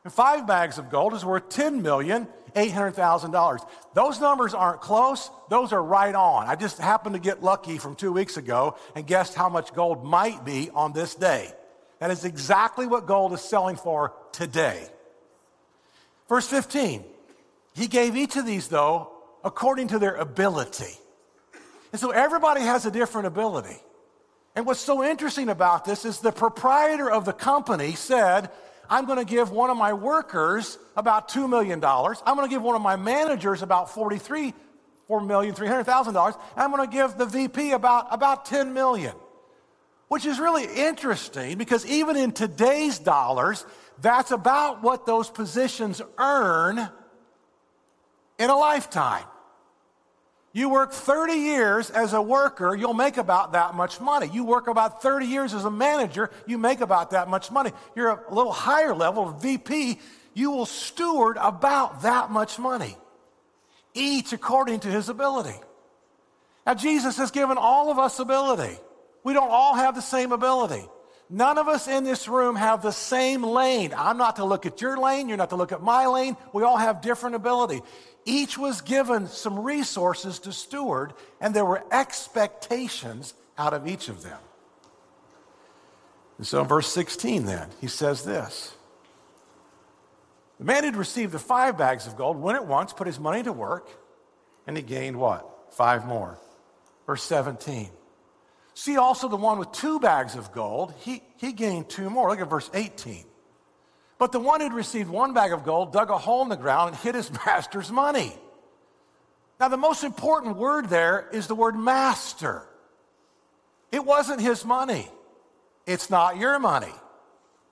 And 0.03 0.13
five 0.13 0.45
bags 0.45 0.77
of 0.77 0.91
gold 0.91 1.15
is 1.15 1.25
worth 1.25 1.49
$10,800,000. 1.49 3.67
Those 3.95 4.21
numbers 4.21 4.53
aren't 4.53 4.81
close, 4.81 5.31
those 5.49 5.73
are 5.73 5.81
right 5.81 6.13
on. 6.13 6.47
I 6.47 6.55
just 6.55 6.77
happened 6.77 7.15
to 7.15 7.19
get 7.19 7.41
lucky 7.41 7.79
from 7.79 7.95
two 7.95 8.11
weeks 8.11 8.37
ago 8.37 8.77
and 8.95 9.07
guessed 9.07 9.33
how 9.33 9.49
much 9.49 9.73
gold 9.73 10.05
might 10.05 10.45
be 10.45 10.69
on 10.75 10.93
this 10.93 11.15
day. 11.15 11.51
That 11.99 12.11
is 12.11 12.23
exactly 12.23 12.85
what 12.85 13.07
gold 13.07 13.33
is 13.33 13.41
selling 13.41 13.77
for 13.77 14.13
today. 14.31 14.87
Verse 16.29 16.47
15, 16.47 17.03
he 17.73 17.87
gave 17.87 18.15
each 18.15 18.35
of 18.35 18.45
these, 18.45 18.67
though, 18.67 19.09
according 19.43 19.87
to 19.89 19.97
their 19.97 20.13
ability. 20.15 20.99
And 21.91 21.99
so 21.99 22.11
everybody 22.11 22.61
has 22.61 22.85
a 22.85 22.91
different 22.91 23.25
ability. 23.27 23.77
And 24.55 24.65
what's 24.65 24.79
so 24.79 25.03
interesting 25.03 25.49
about 25.49 25.83
this 25.83 26.05
is 26.05 26.19
the 26.19 26.31
proprietor 26.31 27.11
of 27.11 27.25
the 27.25 27.33
company 27.33 27.93
said, 27.93 28.49
I'm 28.89 29.05
going 29.05 29.19
to 29.19 29.25
give 29.25 29.51
one 29.51 29.69
of 29.69 29.77
my 29.77 29.93
workers 29.93 30.77
about 30.95 31.29
$2 31.29 31.49
million. 31.49 31.83
I'm 31.83 32.35
going 32.35 32.47
to 32.47 32.53
give 32.53 32.61
one 32.61 32.75
of 32.75 32.81
my 32.81 32.95
managers 32.95 33.61
about 33.61 33.89
43, 33.89 34.53
$4,300,000. 35.09 36.39
I'm 36.55 36.71
going 36.71 36.87
to 36.87 36.93
give 36.93 37.17
the 37.17 37.25
VP 37.25 37.71
about, 37.71 38.07
about 38.11 38.45
$10 38.45 38.71
million. 38.71 39.13
Which 40.07 40.25
is 40.25 40.39
really 40.39 40.65
interesting 40.65 41.57
because 41.57 41.85
even 41.85 42.15
in 42.15 42.31
today's 42.31 42.99
dollars, 42.99 43.65
that's 44.01 44.31
about 44.31 44.83
what 44.83 45.05
those 45.05 45.29
positions 45.29 46.01
earn 46.17 46.89
in 48.37 48.49
a 48.49 48.55
lifetime. 48.55 49.25
You 50.55 50.69
work 50.69 50.93
30 50.93 51.33
years 51.33 51.89
as 51.89 52.13
a 52.13 52.21
worker, 52.21 52.73
you'll 52.73 52.93
make 52.93 53.17
about 53.17 53.51
that 53.51 53.75
much 53.75 53.99
money. 53.99 54.29
You 54.31 54.45
work 54.45 54.69
about 54.69 55.01
30 55.01 55.25
years 55.25 55.53
as 55.53 55.65
a 55.65 55.69
manager, 55.69 56.31
you 56.47 56.57
make 56.57 56.79
about 56.79 57.09
that 57.09 57.27
much 57.27 57.51
money. 57.51 57.73
You're 57.93 58.07
a 58.07 58.33
little 58.33 58.53
higher 58.53 58.95
level, 58.95 59.31
VP, 59.31 59.99
you 60.33 60.51
will 60.51 60.65
steward 60.65 61.35
about 61.41 62.03
that 62.03 62.31
much 62.31 62.57
money, 62.57 62.95
each 63.93 64.31
according 64.31 64.79
to 64.79 64.87
his 64.87 65.09
ability. 65.09 65.59
Now, 66.65 66.73
Jesus 66.73 67.17
has 67.17 67.31
given 67.31 67.57
all 67.57 67.91
of 67.91 67.99
us 67.99 68.19
ability. 68.19 68.79
We 69.25 69.33
don't 69.33 69.51
all 69.51 69.75
have 69.75 69.93
the 69.93 70.01
same 70.01 70.31
ability. 70.31 70.87
None 71.29 71.57
of 71.57 71.67
us 71.67 71.87
in 71.87 72.03
this 72.03 72.27
room 72.27 72.55
have 72.55 72.81
the 72.81 72.91
same 72.91 73.43
lane. 73.43 73.93
I'm 73.97 74.17
not 74.17 74.35
to 74.35 74.45
look 74.45 74.65
at 74.65 74.79
your 74.79 74.97
lane, 74.97 75.27
you're 75.27 75.37
not 75.37 75.49
to 75.49 75.55
look 75.55 75.71
at 75.71 75.81
my 75.81 76.05
lane. 76.05 76.37
We 76.53 76.63
all 76.63 76.77
have 76.77 77.01
different 77.01 77.35
ability. 77.35 77.81
Each 78.25 78.57
was 78.57 78.81
given 78.81 79.27
some 79.27 79.59
resources 79.59 80.39
to 80.39 80.51
steward, 80.51 81.13
and 81.41 81.53
there 81.53 81.65
were 81.65 81.83
expectations 81.91 83.33
out 83.57 83.73
of 83.73 83.87
each 83.87 84.07
of 84.09 84.23
them. 84.23 84.39
And 86.37 86.45
so 86.45 86.61
in 86.61 86.67
verse 86.67 86.87
16, 86.87 87.45
then, 87.45 87.69
he 87.81 87.87
says 87.87 88.23
this 88.23 88.75
The 90.59 90.65
man 90.65 90.83
who'd 90.83 90.95
received 90.95 91.31
the 91.31 91.39
five 91.39 91.77
bags 91.77 92.07
of 92.07 92.17
gold 92.17 92.37
went 92.37 92.57
at 92.57 92.67
once, 92.67 92.93
put 92.93 93.07
his 93.07 93.19
money 93.19 93.41
to 93.43 93.53
work, 93.53 93.89
and 94.67 94.75
he 94.75 94.83
gained 94.83 95.17
what? 95.17 95.73
Five 95.73 96.05
more. 96.05 96.37
Verse 97.05 97.23
17. 97.23 97.89
See 98.75 98.97
also 98.97 99.29
the 99.29 99.37
one 99.37 99.57
with 99.57 99.71
two 99.71 100.01
bags 100.01 100.35
of 100.35 100.51
gold, 100.51 100.93
he, 100.99 101.23
he 101.37 101.53
gained 101.53 101.89
two 101.89 102.09
more. 102.09 102.29
Look 102.29 102.41
at 102.41 102.49
verse 102.49 102.69
18. 102.73 103.23
But 104.17 104.33
the 104.33 104.39
one 104.39 104.59
who'd 104.59 104.73
received 104.73 105.09
one 105.09 105.33
bag 105.33 105.53
of 105.53 105.63
gold 105.63 105.93
dug 105.93 106.09
a 106.09 106.17
hole 106.17 106.41
in 106.43 106.49
the 106.49 106.57
ground 106.57 106.89
and 106.89 106.97
hid 106.97 107.15
his 107.15 107.31
master's 107.45 107.89
money. 107.89 108.33
Now, 109.61 109.69
the 109.69 109.77
most 109.77 110.03
important 110.03 110.57
word 110.57 110.89
there 110.89 111.29
is 111.31 111.47
the 111.47 111.55
word 111.55 111.77
master. 111.77 112.63
It 113.93 114.03
wasn't 114.03 114.41
his 114.41 114.65
money, 114.65 115.07
it's 115.87 116.09
not 116.09 116.37
your 116.37 116.59
money. 116.59 116.93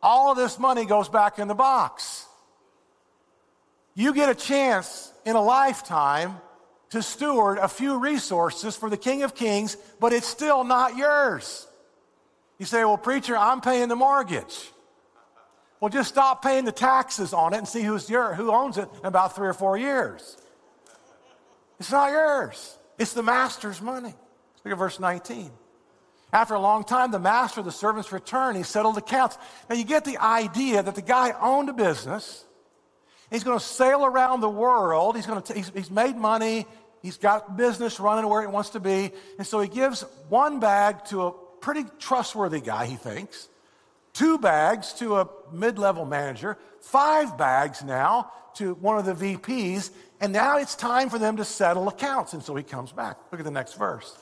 All 0.02 0.32
of 0.32 0.38
this 0.38 0.58
money 0.58 0.86
goes 0.86 1.10
back 1.10 1.38
in 1.38 1.50
the 1.50 1.54
box. 1.54 2.26
You 3.94 4.14
get 4.14 4.30
a 4.30 4.36
chance 4.36 5.12
in 5.26 5.36
a 5.36 5.42
lifetime 5.42 6.38
to 6.94 7.02
steward 7.02 7.58
a 7.58 7.68
few 7.68 7.98
resources 7.98 8.76
for 8.76 8.88
the 8.88 8.98
King 8.98 9.24
of 9.24 9.34
Kings, 9.34 9.78
but 10.00 10.14
it's 10.14 10.28
still 10.28 10.64
not 10.64 10.96
yours. 10.96 11.68
You 12.60 12.68
say, 12.68 12.86
Well, 12.86 13.00
preacher, 13.00 13.36
I'm 13.36 13.62
paying 13.62 13.90
the 13.90 13.96
mortgage. 13.96 14.72
Well, 15.80 15.90
just 15.90 16.10
stop 16.10 16.44
paying 16.44 16.66
the 16.66 16.72
taxes 16.72 17.34
on 17.34 17.56
it 17.56 17.58
and 17.58 17.68
see 17.68 17.82
who's 17.82 18.08
your, 18.12 18.36
who 18.36 18.52
owns 18.52 18.78
it 18.78 18.88
in 19.02 19.08
about 19.08 19.36
three 19.36 19.48
or 19.48 19.54
four 19.54 19.76
years. 19.76 20.38
It's 21.80 21.92
not 21.92 22.12
yours, 22.12 22.78
it's 23.00 23.14
the 23.14 23.24
master's 23.24 23.82
money. 23.82 24.14
Look 24.64 24.72
at 24.72 24.78
verse 24.78 25.00
19. 25.00 25.50
After 26.32 26.54
a 26.54 26.60
long 26.60 26.84
time, 26.84 27.10
the 27.10 27.20
master 27.20 27.62
of 27.62 27.66
the 27.66 27.72
servants 27.72 28.12
returned. 28.12 28.56
He 28.56 28.64
settled 28.64 29.00
accounts. 29.00 29.38
Now, 29.68 29.76
you 29.76 29.84
get 29.84 30.06
the 30.06 30.20
idea 30.20 30.82
that 30.82 30.96
the 30.96 31.02
guy 31.02 31.34
owned 31.40 31.70
a 31.70 31.74
business. 31.74 32.46
He's 33.34 33.44
going 33.44 33.58
to 33.58 33.66
sail 33.66 34.06
around 34.06 34.42
the 34.42 34.50
world. 34.50 35.16
He's, 35.16 35.26
going 35.26 35.42
to 35.42 35.54
t- 35.54 35.60
he's, 35.60 35.72
he's 35.74 35.92
made 35.92 36.16
money. 36.16 36.68
He's 37.04 37.18
got 37.18 37.56
business 37.56 38.00
running 38.00 38.28
where 38.28 38.42
it 38.42 38.50
wants 38.50 38.72
to 38.72 38.80
be. 38.80 39.12
And 39.38 39.46
so 39.46 39.60
he 39.60 39.68
gives 39.68 40.04
one 40.30 40.60
bag 40.60 41.06
to 41.06 41.28
a 41.28 41.32
pretty 41.32 41.84
trustworthy 42.00 42.62
guy, 42.62 42.88
he 42.88 42.96
thinks 42.96 43.50
two 44.14 44.38
bags 44.38 44.94
to 44.94 45.18
a 45.18 45.30
mid 45.52 45.78
level 45.78 46.06
manager, 46.06 46.58
five 46.80 47.38
bags 47.38 47.84
now 47.84 48.32
to 48.56 48.76
one 48.76 48.98
of 48.98 49.06
the 49.06 49.36
VPs, 49.38 49.90
and 50.22 50.32
now 50.32 50.58
it's 50.58 50.76
time 50.76 51.10
for 51.10 51.18
them 51.18 51.38
to 51.38 51.46
settle 51.46 51.88
accounts. 51.88 52.34
And 52.34 52.44
so 52.44 52.56
he 52.56 52.64
comes 52.64 52.92
back. 52.92 53.18
Look 53.32 53.42
at 53.42 53.46
the 53.46 53.52
next 53.52 53.74
verse. 53.74 54.16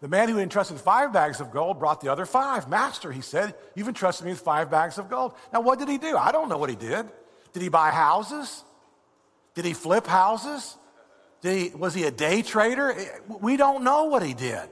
The 0.00 0.08
man 0.08 0.28
who 0.28 0.38
entrusted 0.38 0.78
five 0.80 1.12
bags 1.12 1.40
of 1.40 1.50
gold 1.50 1.78
brought 1.78 2.00
the 2.00 2.10
other 2.10 2.26
five. 2.26 2.68
Master, 2.68 3.12
he 3.12 3.20
said, 3.20 3.54
you've 3.74 3.88
entrusted 3.88 4.26
me 4.26 4.32
with 4.32 4.40
five 4.40 4.70
bags 4.70 4.98
of 4.98 5.08
gold. 5.08 5.34
Now, 5.52 5.60
what 5.60 5.78
did 5.78 5.88
he 5.88 5.96
do? 5.96 6.16
I 6.16 6.32
don't 6.32 6.48
know 6.48 6.58
what 6.58 6.70
he 6.70 6.76
did. 6.76 7.06
Did 7.52 7.62
he 7.62 7.68
buy 7.68 7.90
houses? 7.90 8.64
Did 9.54 9.64
he 9.64 9.72
flip 9.72 10.06
houses? 10.06 10.76
He, 11.42 11.72
was 11.76 11.94
he 11.94 12.04
a 12.04 12.10
day 12.10 12.42
trader? 12.42 12.92
Eh, 12.92 13.06
we 13.40 13.56
don't 13.56 13.82
know 13.82 14.04
what 14.04 14.22
he 14.22 14.32
did. 14.32 14.68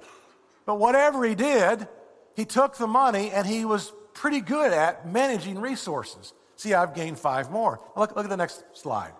But 0.66 0.78
whatever 0.78 1.24
he 1.24 1.34
did, 1.34 1.88
he 2.36 2.44
took 2.44 2.76
the 2.76 2.86
money 2.86 3.30
and 3.30 3.46
he 3.46 3.64
was 3.64 3.92
pretty 4.14 4.40
good 4.40 4.72
at 4.72 5.08
managing 5.08 5.58
resources. 5.58 6.32
See, 6.56 6.74
I've 6.74 6.94
gained 6.94 7.18
five 7.18 7.50
more. 7.50 7.80
Look, 7.96 8.14
look 8.14 8.24
at 8.24 8.30
the 8.30 8.36
next 8.36 8.62
slide. 8.74 9.12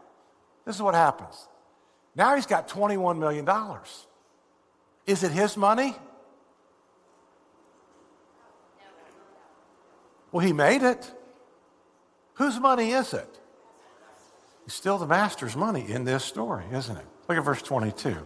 This 0.65 0.77
is 0.77 0.83
what 0.83 0.95
happens. 0.95 1.49
Now 2.15 2.37
he's 2.37 2.47
got 2.47 2.69
$21 2.69 3.19
million. 3.19 3.49
Is 5.07 5.23
it 5.23 5.33
his 5.33 5.57
money? 5.57 5.97
Well, 10.31 10.47
he 10.47 10.53
made 10.53 10.83
it. 10.83 11.11
Whose 12.35 12.61
money 12.61 12.93
is 12.93 13.13
it? 13.13 13.29
It's 14.67 14.75
still 14.75 14.99
the 14.99 15.07
master's 15.07 15.57
money 15.57 15.91
in 15.91 16.05
this 16.05 16.25
story, 16.25 16.65
isn't 16.73 16.97
it? 16.97 17.07
Look 17.31 17.39
at 17.39 17.45
verse 17.45 17.63
22. 17.63 18.17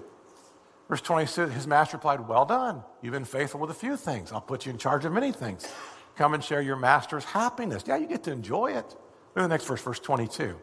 Verse 0.89 1.03
22, 1.03 1.49
his 1.49 1.67
master 1.67 1.99
replied, 1.99 2.27
Well 2.27 2.47
done. 2.47 2.83
You've 3.03 3.13
been 3.13 3.27
faithful 3.27 3.61
with 3.61 3.71
a 3.71 3.75
few 3.75 3.99
things. 3.99 4.33
I'll 4.33 4.41
put 4.41 4.65
you 4.65 4.73
in 4.73 4.79
charge 4.79 5.05
of 5.05 5.13
many 5.13 5.31
things. 5.31 5.69
Come 6.17 6.33
and 6.33 6.43
share 6.43 6.63
your 6.63 6.77
master's 6.77 7.23
happiness. 7.25 7.85
Yeah, 7.87 7.99
you 7.99 8.07
get 8.07 8.25
to 8.25 8.33
enjoy 8.33 8.69
it. 8.69 8.87
Look 8.87 9.37
at 9.37 9.43
the 9.43 9.49
next 9.49 9.67
verse, 9.67 9.83
verse 9.83 10.01
22. 10.01 10.57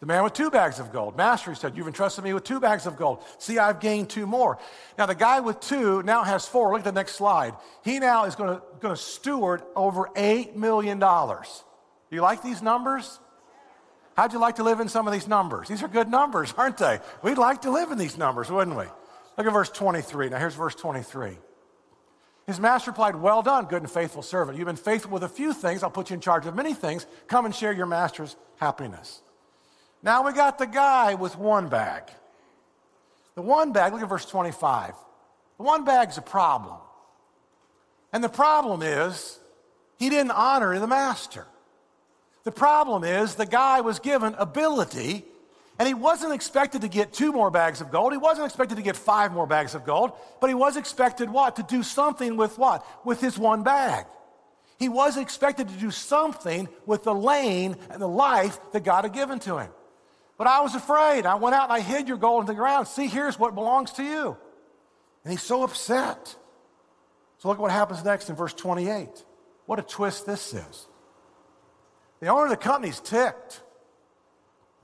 The 0.00 0.06
man 0.06 0.24
with 0.24 0.32
two 0.32 0.50
bags 0.50 0.78
of 0.78 0.90
gold. 0.90 1.18
Master, 1.18 1.50
he 1.50 1.54
said, 1.54 1.76
You've 1.76 1.86
entrusted 1.86 2.24
me 2.24 2.32
with 2.32 2.44
two 2.44 2.60
bags 2.60 2.86
of 2.86 2.96
gold. 2.96 3.24
See, 3.36 3.58
I've 3.58 3.78
gained 3.78 4.08
two 4.08 4.26
more. 4.26 4.56
Now, 4.96 5.04
the 5.04 5.14
guy 5.14 5.40
with 5.40 5.60
two 5.60 6.02
now 6.02 6.24
has 6.24 6.48
four. 6.48 6.72
Look 6.72 6.78
at 6.78 6.84
the 6.86 6.92
next 6.92 7.16
slide. 7.16 7.56
He 7.84 7.98
now 7.98 8.24
is 8.24 8.34
going 8.34 8.58
to, 8.80 8.96
steward 8.96 9.64
over 9.76 10.08
$8 10.16 10.56
million. 10.56 10.98
Do 10.98 11.36
you 12.10 12.22
like 12.22 12.42
these 12.42 12.62
numbers? 12.62 13.20
How'd 14.16 14.32
you 14.32 14.38
like 14.38 14.56
to 14.56 14.62
live 14.62 14.80
in 14.80 14.88
some 14.88 15.06
of 15.06 15.12
these 15.12 15.26
numbers? 15.26 15.68
These 15.68 15.82
are 15.82 15.88
good 15.88 16.08
numbers, 16.08 16.52
aren't 16.58 16.78
they? 16.78 17.00
We'd 17.22 17.38
like 17.38 17.62
to 17.62 17.70
live 17.70 17.90
in 17.90 17.98
these 17.98 18.18
numbers, 18.18 18.50
wouldn't 18.50 18.76
we? 18.76 18.84
Look 19.38 19.46
at 19.46 19.52
verse 19.52 19.70
23. 19.70 20.28
Now, 20.28 20.38
here's 20.38 20.54
verse 20.54 20.74
23. 20.74 21.38
His 22.46 22.60
master 22.60 22.90
replied, 22.90 23.16
Well 23.16 23.42
done, 23.42 23.66
good 23.66 23.82
and 23.82 23.90
faithful 23.90 24.22
servant. 24.22 24.58
You've 24.58 24.66
been 24.66 24.76
faithful 24.76 25.12
with 25.12 25.22
a 25.22 25.28
few 25.28 25.52
things. 25.52 25.82
I'll 25.82 25.90
put 25.90 26.10
you 26.10 26.14
in 26.14 26.20
charge 26.20 26.46
of 26.46 26.54
many 26.54 26.74
things. 26.74 27.06
Come 27.28 27.46
and 27.46 27.54
share 27.54 27.72
your 27.72 27.86
master's 27.86 28.36
happiness. 28.56 29.22
Now 30.02 30.26
we 30.26 30.32
got 30.32 30.58
the 30.58 30.66
guy 30.66 31.14
with 31.14 31.38
one 31.38 31.68
bag. 31.68 32.02
The 33.34 33.42
one 33.42 33.72
bag, 33.72 33.92
look 33.92 34.02
at 34.02 34.08
verse 34.08 34.26
25. 34.26 34.94
The 35.56 35.62
one 35.62 35.84
bag's 35.84 36.18
a 36.18 36.22
problem. 36.22 36.76
And 38.12 38.22
the 38.22 38.28
problem 38.28 38.82
is 38.82 39.38
he 39.96 40.10
didn't 40.10 40.32
honor 40.32 40.78
the 40.78 40.86
master. 40.86 41.46
The 42.44 42.52
problem 42.52 43.04
is 43.04 43.34
the 43.34 43.46
guy 43.46 43.80
was 43.80 43.98
given 43.98 44.34
ability 44.34 45.24
and 45.78 45.88
he 45.88 45.94
wasn't 45.94 46.32
expected 46.32 46.82
to 46.82 46.88
get 46.88 47.12
two 47.12 47.32
more 47.32 47.50
bags 47.50 47.80
of 47.80 47.90
gold. 47.90 48.12
He 48.12 48.18
wasn't 48.18 48.46
expected 48.46 48.76
to 48.76 48.82
get 48.82 48.96
five 48.96 49.32
more 49.32 49.46
bags 49.46 49.74
of 49.74 49.84
gold, 49.84 50.12
but 50.40 50.48
he 50.48 50.54
was 50.54 50.76
expected 50.76 51.30
what? 51.30 51.56
To 51.56 51.62
do 51.62 51.82
something 51.82 52.36
with 52.36 52.58
what? 52.58 52.86
With 53.04 53.20
his 53.20 53.38
one 53.38 53.62
bag. 53.62 54.06
He 54.78 54.88
was 54.88 55.16
expected 55.16 55.68
to 55.68 55.74
do 55.74 55.90
something 55.90 56.68
with 56.86 57.04
the 57.04 57.14
lane 57.14 57.76
and 57.90 58.02
the 58.02 58.08
life 58.08 58.58
that 58.72 58.84
God 58.84 59.04
had 59.04 59.12
given 59.12 59.38
to 59.40 59.58
him. 59.58 59.70
But 60.36 60.46
I 60.46 60.60
was 60.60 60.74
afraid. 60.74 61.24
I 61.24 61.36
went 61.36 61.54
out 61.54 61.64
and 61.64 61.72
I 61.72 61.80
hid 61.80 62.08
your 62.08 62.16
gold 62.16 62.42
in 62.42 62.46
the 62.46 62.54
ground. 62.54 62.88
See, 62.88 63.06
here's 63.06 63.38
what 63.38 63.54
belongs 63.54 63.92
to 63.92 64.02
you. 64.02 64.36
And 65.24 65.30
he's 65.30 65.42
so 65.42 65.62
upset. 65.62 66.34
So 67.38 67.48
look 67.48 67.58
at 67.58 67.60
what 67.60 67.70
happens 67.70 68.04
next 68.04 68.28
in 68.28 68.36
verse 68.36 68.52
28. 68.54 69.08
What 69.66 69.78
a 69.78 69.82
twist 69.82 70.26
this 70.26 70.52
is. 70.52 70.88
The 72.22 72.28
owner 72.28 72.44
of 72.44 72.50
the 72.50 72.56
company's 72.56 73.00
ticked. 73.00 73.62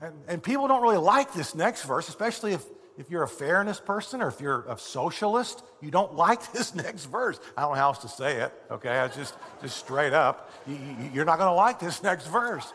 And, 0.01 0.13
and 0.27 0.43
people 0.43 0.67
don't 0.67 0.81
really 0.81 0.97
like 0.97 1.33
this 1.33 1.55
next 1.55 1.83
verse, 1.83 2.09
especially 2.09 2.51
if, 2.51 2.65
if 2.97 3.09
you're 3.09 3.23
a 3.23 3.29
fairness 3.29 3.79
person 3.79 4.21
or 4.21 4.27
if 4.27 4.41
you're 4.41 4.65
a 4.67 4.77
socialist. 4.77 5.63
You 5.81 5.89
don't 5.89 6.15
like 6.15 6.51
this 6.53 6.75
next 6.75 7.05
verse. 7.05 7.39
I 7.57 7.61
don't 7.61 7.71
know 7.71 7.77
how 7.77 7.87
else 7.87 7.99
to 7.99 8.09
say 8.09 8.41
it, 8.41 8.53
okay? 8.69 8.89
I 8.89 9.07
just, 9.07 9.35
just 9.61 9.77
straight 9.77 10.11
up. 10.11 10.51
You, 10.67 10.75
you, 10.75 11.11
you're 11.13 11.25
not 11.25 11.37
going 11.37 11.49
to 11.49 11.55
like 11.55 11.79
this 11.79 12.03
next 12.03 12.27
verse. 12.27 12.73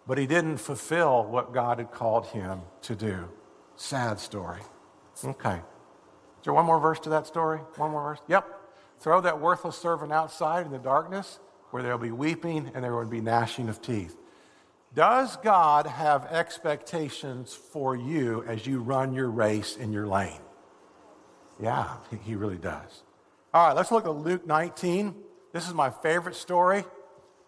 but 0.07 0.19
he 0.19 0.27
didn't 0.27 0.57
fulfill 0.57 1.25
what 1.25 1.53
God 1.53 1.79
had 1.79 1.93
called 1.93 2.27
him 2.27 2.63
to 2.83 2.95
do. 2.95 3.29
Sad 3.77 4.19
story. 4.19 4.61
Okay. 5.25 5.57
Is 5.57 6.45
there 6.45 6.53
one 6.53 6.67
more 6.67 6.81
verse 6.81 6.99
to 7.01 7.11
that 7.11 7.27
story? 7.27 7.59
One 7.77 7.93
more 7.93 8.03
verse? 8.03 8.21
Yep. 8.29 8.47
Throw 8.99 9.21
that 9.21 9.41
worthless 9.41 9.77
servant 9.77 10.13
outside 10.13 10.67
in 10.67 10.73
the 10.73 10.79
darkness 10.79 11.39
where 11.71 11.83
there'll 11.83 11.99
be 11.99 12.11
weeping 12.11 12.71
and 12.75 12.83
there 12.83 12.95
will 12.95 13.05
be 13.05 13.21
gnashing 13.21 13.69
of 13.69 13.81
teeth. 13.81 14.17
Does 14.95 15.37
God 15.39 15.87
have 15.87 16.27
expectations 16.27 17.55
for 17.55 17.97
you 17.97 18.45
as 18.47 18.67
you 18.67 18.81
run 18.81 19.15
your 19.15 19.31
race 19.31 19.77
in 19.77 19.91
your 19.93 20.07
lane? 20.07 20.41
Yeah, 21.61 21.97
he 22.25 22.35
really 22.35 22.59
does. 22.59 23.03
All 23.55 23.69
right, 23.69 23.77
let's 23.77 23.91
look 23.91 24.05
at 24.05 24.15
Luke 24.15 24.47
19. 24.47 25.15
This 25.53 25.67
is 25.67 25.73
my 25.73 25.89
favorite 25.89 26.35
story. 26.35 26.85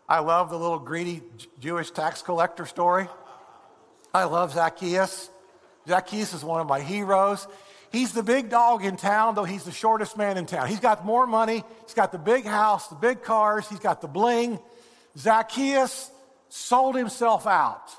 I 0.08 0.20
love 0.20 0.48
the 0.48 0.58
little 0.58 0.78
greedy 0.78 1.22
Jewish 1.60 1.90
tax 1.90 2.22
collector 2.22 2.64
story. 2.64 3.08
I 4.14 4.24
love 4.24 4.52
Zacchaeus. 4.52 5.30
Zacchaeus 5.86 6.32
is 6.32 6.44
one 6.44 6.60
of 6.60 6.66
my 6.66 6.80
heroes. 6.80 7.46
He's 7.92 8.12
the 8.12 8.22
big 8.22 8.48
dog 8.48 8.84
in 8.84 8.96
town, 8.96 9.34
though 9.34 9.44
he's 9.44 9.64
the 9.64 9.72
shortest 9.72 10.16
man 10.16 10.36
in 10.38 10.46
town. 10.46 10.68
He's 10.68 10.80
got 10.80 11.04
more 11.04 11.26
money, 11.26 11.62
he's 11.82 11.94
got 11.94 12.10
the 12.10 12.18
big 12.18 12.44
house, 12.44 12.88
the 12.88 12.96
big 12.96 13.22
cars, 13.22 13.68
he's 13.68 13.80
got 13.80 14.00
the 14.00 14.08
bling. 14.08 14.58
Zacchaeus 15.16 16.10
sold 16.54 16.94
himself 16.94 17.48
out, 17.48 17.90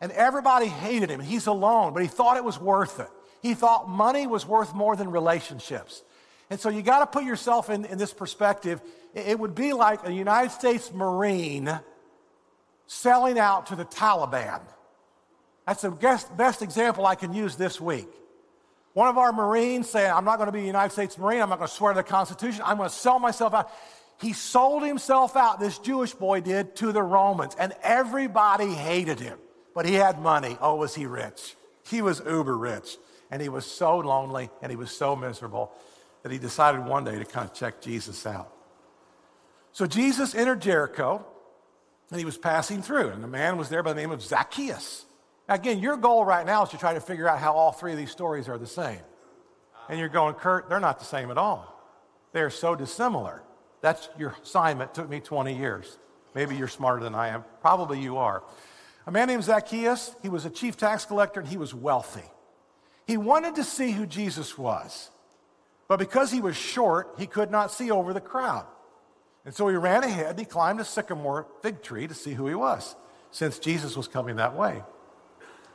and 0.00 0.10
everybody 0.10 0.66
hated 0.66 1.10
him. 1.10 1.20
He's 1.20 1.46
alone, 1.46 1.94
but 1.94 2.02
he 2.02 2.08
thought 2.08 2.36
it 2.36 2.42
was 2.42 2.60
worth 2.60 2.98
it. 2.98 3.06
He 3.40 3.54
thought 3.54 3.88
money 3.88 4.26
was 4.26 4.44
worth 4.44 4.74
more 4.74 4.96
than 4.96 5.12
relationships. 5.12 6.02
And 6.50 6.58
so 6.58 6.70
you 6.70 6.82
got 6.82 6.98
to 6.98 7.06
put 7.06 7.22
yourself 7.22 7.70
in, 7.70 7.84
in 7.84 7.98
this 7.98 8.12
perspective. 8.12 8.82
It 9.14 9.38
would 9.38 9.54
be 9.54 9.72
like 9.74 10.04
a 10.04 10.12
United 10.12 10.50
States 10.50 10.92
Marine 10.92 11.78
selling 12.88 13.38
out 13.38 13.66
to 13.66 13.76
the 13.76 13.84
Taliban. 13.84 14.60
That's 15.64 15.82
the 15.82 15.92
best, 15.92 16.36
best 16.36 16.62
example 16.62 17.06
I 17.06 17.14
can 17.14 17.32
use 17.32 17.54
this 17.54 17.80
week. 17.80 18.08
One 18.92 19.06
of 19.06 19.18
our 19.18 19.32
Marines 19.32 19.88
saying, 19.88 20.10
I'm 20.10 20.24
not 20.24 20.38
going 20.38 20.48
to 20.48 20.52
be 20.52 20.62
a 20.62 20.66
United 20.66 20.92
States 20.92 21.16
Marine. 21.16 21.40
I'm 21.40 21.48
not 21.48 21.58
going 21.58 21.68
to 21.68 21.74
swear 21.74 21.92
to 21.92 21.98
the 21.98 22.02
Constitution. 22.02 22.62
I'm 22.64 22.76
going 22.76 22.88
to 22.88 22.94
sell 22.94 23.20
myself 23.20 23.54
out. 23.54 23.70
He 24.20 24.34
sold 24.34 24.82
himself 24.82 25.34
out, 25.34 25.60
this 25.60 25.78
Jewish 25.78 26.12
boy 26.12 26.40
did, 26.40 26.76
to 26.76 26.92
the 26.92 27.02
Romans, 27.02 27.56
and 27.58 27.72
everybody 27.82 28.72
hated 28.72 29.18
him. 29.18 29.38
But 29.74 29.86
he 29.86 29.94
had 29.94 30.20
money. 30.20 30.58
Oh, 30.60 30.74
was 30.74 30.94
he 30.94 31.06
rich? 31.06 31.56
He 31.88 32.02
was 32.02 32.20
uber 32.26 32.56
rich. 32.56 32.98
And 33.30 33.40
he 33.40 33.48
was 33.48 33.64
so 33.64 33.98
lonely 33.98 34.50
and 34.60 34.70
he 34.70 34.76
was 34.76 34.90
so 34.90 35.14
miserable 35.14 35.72
that 36.22 36.32
he 36.32 36.38
decided 36.38 36.84
one 36.84 37.04
day 37.04 37.18
to 37.18 37.24
kind 37.24 37.48
of 37.48 37.54
check 37.54 37.80
Jesus 37.80 38.26
out. 38.26 38.52
So 39.72 39.86
Jesus 39.86 40.34
entered 40.34 40.60
Jericho 40.60 41.24
and 42.10 42.18
he 42.18 42.24
was 42.24 42.36
passing 42.36 42.82
through, 42.82 43.10
and 43.10 43.22
the 43.22 43.28
man 43.28 43.56
was 43.56 43.68
there 43.68 43.84
by 43.84 43.92
the 43.92 44.00
name 44.00 44.10
of 44.10 44.20
Zacchaeus. 44.20 45.06
Now, 45.48 45.54
again, 45.54 45.78
your 45.78 45.96
goal 45.96 46.24
right 46.24 46.44
now 46.44 46.64
is 46.64 46.70
to 46.70 46.76
try 46.76 46.92
to 46.92 47.00
figure 47.00 47.28
out 47.28 47.38
how 47.38 47.52
all 47.52 47.70
three 47.70 47.92
of 47.92 47.98
these 47.98 48.10
stories 48.10 48.48
are 48.48 48.58
the 48.58 48.66
same. 48.66 48.98
And 49.88 49.98
you're 49.98 50.08
going, 50.08 50.34
Kurt, 50.34 50.68
they're 50.68 50.80
not 50.80 50.98
the 50.98 51.04
same 51.04 51.30
at 51.30 51.38
all. 51.38 51.80
They're 52.32 52.50
so 52.50 52.74
dissimilar. 52.74 53.42
That's 53.80 54.08
your 54.18 54.34
assignment. 54.42 54.90
It 54.90 54.94
took 54.94 55.08
me 55.08 55.20
20 55.20 55.56
years. 55.56 55.98
Maybe 56.34 56.56
you're 56.56 56.68
smarter 56.68 57.02
than 57.02 57.14
I 57.14 57.28
am. 57.28 57.44
Probably 57.60 58.00
you 58.00 58.18
are. 58.18 58.42
A 59.06 59.10
man 59.10 59.28
named 59.28 59.44
Zacchaeus, 59.44 60.14
he 60.22 60.28
was 60.28 60.44
a 60.44 60.50
chief 60.50 60.76
tax 60.76 61.04
collector 61.04 61.40
and 61.40 61.48
he 61.48 61.56
was 61.56 61.74
wealthy. 61.74 62.28
He 63.06 63.16
wanted 63.16 63.56
to 63.56 63.64
see 63.64 63.90
who 63.90 64.06
Jesus 64.06 64.56
was, 64.56 65.10
but 65.88 65.98
because 65.98 66.30
he 66.30 66.40
was 66.40 66.56
short, 66.56 67.14
he 67.18 67.26
could 67.26 67.50
not 67.50 67.72
see 67.72 67.90
over 67.90 68.12
the 68.12 68.20
crowd. 68.20 68.66
And 69.44 69.54
so 69.54 69.66
he 69.68 69.74
ran 69.74 70.04
ahead 70.04 70.30
and 70.30 70.38
he 70.38 70.44
climbed 70.44 70.80
a 70.80 70.84
sycamore 70.84 71.46
fig 71.62 71.82
tree 71.82 72.06
to 72.06 72.14
see 72.14 72.34
who 72.34 72.46
he 72.46 72.54
was, 72.54 72.94
since 73.32 73.58
Jesus 73.58 73.96
was 73.96 74.06
coming 74.06 74.36
that 74.36 74.54
way. 74.54 74.84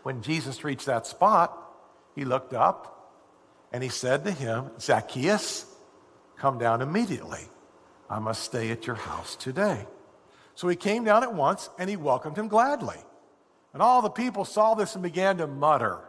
When 0.03 0.21
Jesus 0.21 0.63
reached 0.63 0.85
that 0.85 1.07
spot, 1.07 1.59
he 2.15 2.23
looked 2.23 2.53
up 2.53 3.11
and 3.73 3.83
he 3.83 3.89
said 3.89 4.23
to 4.23 4.31
him, 4.31 4.69
Zacchaeus, 4.79 5.65
come 6.37 6.59
down 6.59 6.81
immediately. 6.81 7.49
I 8.09 8.19
must 8.19 8.43
stay 8.43 8.71
at 8.71 8.87
your 8.87 8.95
house 8.95 9.35
today. 9.35 9.87
So 10.53 10.67
he 10.67 10.75
came 10.75 11.03
down 11.03 11.23
at 11.23 11.33
once 11.33 11.69
and 11.77 11.89
he 11.89 11.95
welcomed 11.95 12.37
him 12.37 12.47
gladly. 12.47 12.97
And 13.73 13.81
all 13.81 14.01
the 14.01 14.09
people 14.09 14.45
saw 14.45 14.73
this 14.73 14.95
and 14.95 15.03
began 15.03 15.37
to 15.37 15.47
mutter, 15.47 15.99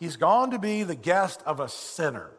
He's 0.00 0.16
gone 0.16 0.52
to 0.52 0.58
be 0.58 0.84
the 0.84 0.94
guest 0.94 1.42
of 1.44 1.58
a 1.58 1.68
sinner. 1.68 2.30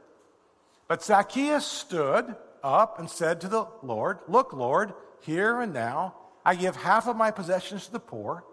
But 0.87 1.03
Zacchaeus 1.03 1.65
stood 1.65 2.35
up 2.63 2.99
and 2.99 3.09
said 3.09 3.41
to 3.41 3.47
the 3.47 3.67
Lord, 3.83 4.19
Look, 4.27 4.53
Lord, 4.53 4.93
here 5.21 5.59
and 5.59 5.73
now 5.73 6.15
I 6.45 6.55
give 6.55 6.75
half 6.75 7.07
of 7.07 7.15
my 7.15 7.31
possessions 7.31 7.85
to 7.85 7.91
the 7.91 7.99
poor. 7.99 8.43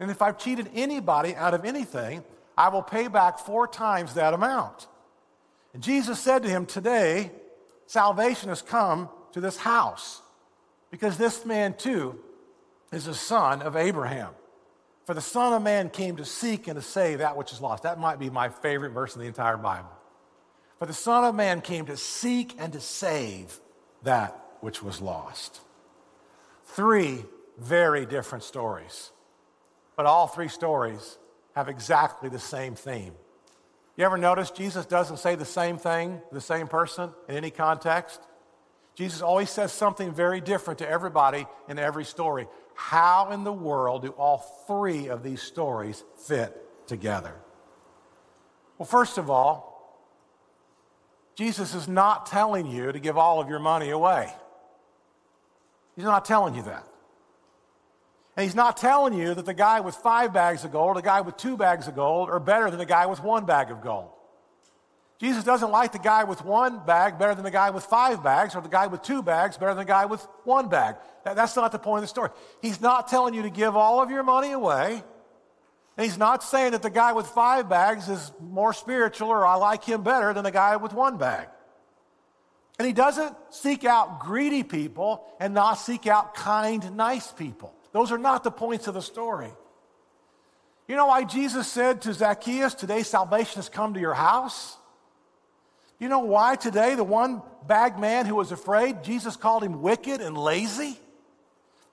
And 0.00 0.10
if 0.10 0.22
I've 0.22 0.38
cheated 0.38 0.70
anybody 0.74 1.34
out 1.34 1.54
of 1.54 1.64
anything, 1.64 2.24
I 2.56 2.68
will 2.68 2.82
pay 2.82 3.08
back 3.08 3.38
four 3.38 3.66
times 3.66 4.14
that 4.14 4.34
amount. 4.34 4.86
And 5.72 5.82
Jesus 5.82 6.20
said 6.20 6.42
to 6.42 6.48
him, 6.48 6.66
Today, 6.66 7.30
salvation 7.86 8.48
has 8.48 8.62
come 8.62 9.08
to 9.32 9.40
this 9.40 9.56
house, 9.56 10.22
because 10.90 11.16
this 11.18 11.44
man 11.44 11.74
too 11.74 12.18
is 12.92 13.06
a 13.06 13.14
son 13.14 13.62
of 13.62 13.76
Abraham. 13.76 14.30
For 15.08 15.14
the 15.14 15.22
Son 15.22 15.54
of 15.54 15.62
Man 15.62 15.88
came 15.88 16.16
to 16.16 16.24
seek 16.26 16.68
and 16.68 16.76
to 16.76 16.82
save 16.82 17.20
that 17.20 17.34
which 17.34 17.50
is 17.50 17.62
lost. 17.62 17.84
That 17.84 17.98
might 17.98 18.18
be 18.18 18.28
my 18.28 18.50
favorite 18.50 18.90
verse 18.90 19.14
in 19.14 19.22
the 19.22 19.26
entire 19.26 19.56
Bible. 19.56 19.88
For 20.78 20.84
the 20.84 20.92
Son 20.92 21.24
of 21.24 21.34
Man 21.34 21.62
came 21.62 21.86
to 21.86 21.96
seek 21.96 22.54
and 22.58 22.74
to 22.74 22.80
save 22.80 23.58
that 24.02 24.38
which 24.60 24.82
was 24.82 25.00
lost. 25.00 25.62
Three 26.66 27.24
very 27.56 28.04
different 28.04 28.44
stories. 28.44 29.10
But 29.96 30.04
all 30.04 30.26
three 30.26 30.48
stories 30.48 31.16
have 31.54 31.70
exactly 31.70 32.28
the 32.28 32.38
same 32.38 32.74
theme. 32.74 33.14
You 33.96 34.04
ever 34.04 34.18
notice 34.18 34.50
Jesus 34.50 34.84
doesn't 34.84 35.16
say 35.16 35.36
the 35.36 35.46
same 35.46 35.78
thing, 35.78 36.20
the 36.32 36.42
same 36.42 36.68
person 36.68 37.14
in 37.30 37.34
any 37.34 37.50
context? 37.50 38.20
Jesus 38.98 39.22
always 39.22 39.48
says 39.48 39.72
something 39.72 40.12
very 40.12 40.40
different 40.40 40.80
to 40.80 40.90
everybody 40.90 41.46
in 41.68 41.78
every 41.78 42.04
story. 42.04 42.48
How 42.74 43.30
in 43.30 43.44
the 43.44 43.52
world 43.52 44.02
do 44.02 44.08
all 44.08 44.38
three 44.66 45.06
of 45.06 45.22
these 45.22 45.40
stories 45.40 46.02
fit 46.26 46.52
together? 46.88 47.32
Well, 48.76 48.86
first 48.86 49.16
of 49.16 49.30
all, 49.30 50.02
Jesus 51.36 51.76
is 51.76 51.86
not 51.86 52.26
telling 52.26 52.66
you 52.66 52.90
to 52.90 52.98
give 52.98 53.16
all 53.16 53.40
of 53.40 53.48
your 53.48 53.60
money 53.60 53.90
away. 53.90 54.32
He's 55.94 56.04
not 56.04 56.24
telling 56.24 56.56
you 56.56 56.62
that. 56.62 56.84
And 58.36 58.42
he's 58.42 58.56
not 58.56 58.76
telling 58.78 59.14
you 59.14 59.32
that 59.32 59.46
the 59.46 59.54
guy 59.54 59.78
with 59.78 59.94
five 59.94 60.32
bags 60.32 60.64
of 60.64 60.72
gold 60.72 60.96
the 60.96 61.02
guy 61.02 61.20
with 61.20 61.36
two 61.36 61.56
bags 61.56 61.86
of 61.86 61.94
gold 61.94 62.30
are 62.30 62.40
better 62.40 62.68
than 62.68 62.80
the 62.80 62.84
guy 62.84 63.06
with 63.06 63.22
one 63.22 63.46
bag 63.46 63.70
of 63.70 63.80
gold. 63.80 64.10
Jesus 65.18 65.42
doesn't 65.42 65.72
like 65.72 65.90
the 65.92 65.98
guy 65.98 66.24
with 66.24 66.44
one 66.44 66.84
bag 66.86 67.18
better 67.18 67.34
than 67.34 67.42
the 67.42 67.50
guy 67.50 67.70
with 67.70 67.84
five 67.84 68.22
bags, 68.22 68.54
or 68.54 68.60
the 68.60 68.68
guy 68.68 68.86
with 68.86 69.02
two 69.02 69.20
bags 69.20 69.56
better 69.56 69.72
than 69.74 69.84
the 69.84 69.92
guy 69.92 70.04
with 70.04 70.24
one 70.44 70.68
bag. 70.68 70.94
That, 71.24 71.34
that's 71.34 71.56
not 71.56 71.72
the 71.72 71.78
point 71.78 71.98
of 71.98 72.02
the 72.04 72.08
story. 72.08 72.30
He's 72.62 72.80
not 72.80 73.08
telling 73.08 73.34
you 73.34 73.42
to 73.42 73.50
give 73.50 73.74
all 73.74 74.00
of 74.00 74.10
your 74.10 74.22
money 74.22 74.52
away. 74.52 75.02
And 75.96 76.04
he's 76.04 76.16
not 76.16 76.44
saying 76.44 76.72
that 76.72 76.82
the 76.82 76.90
guy 76.90 77.12
with 77.12 77.26
five 77.26 77.68
bags 77.68 78.08
is 78.08 78.30
more 78.40 78.72
spiritual 78.72 79.30
or 79.30 79.44
I 79.44 79.56
like 79.56 79.82
him 79.82 80.04
better 80.04 80.32
than 80.32 80.44
the 80.44 80.52
guy 80.52 80.76
with 80.76 80.92
one 80.92 81.18
bag. 81.18 81.48
And 82.78 82.86
he 82.86 82.92
doesn't 82.92 83.34
seek 83.50 83.84
out 83.84 84.20
greedy 84.20 84.62
people 84.62 85.24
and 85.40 85.52
not 85.52 85.74
seek 85.74 86.06
out 86.06 86.36
kind, 86.36 86.96
nice 86.96 87.32
people. 87.32 87.74
Those 87.90 88.12
are 88.12 88.18
not 88.18 88.44
the 88.44 88.52
points 88.52 88.86
of 88.86 88.94
the 88.94 89.02
story. 89.02 89.50
You 90.86 90.94
know 90.94 91.06
why 91.06 91.24
Jesus 91.24 91.66
said 91.66 92.02
to 92.02 92.14
Zacchaeus, 92.14 92.74
Today 92.74 93.02
salvation 93.02 93.56
has 93.56 93.68
come 93.68 93.94
to 93.94 94.00
your 94.00 94.14
house? 94.14 94.76
You 95.98 96.08
know 96.08 96.20
why 96.20 96.56
today 96.56 96.94
the 96.94 97.04
one 97.04 97.42
bag 97.66 97.98
man 97.98 98.26
who 98.26 98.36
was 98.36 98.52
afraid, 98.52 99.02
Jesus 99.02 99.36
called 99.36 99.64
him 99.64 99.82
wicked 99.82 100.20
and 100.20 100.36
lazy? 100.36 100.98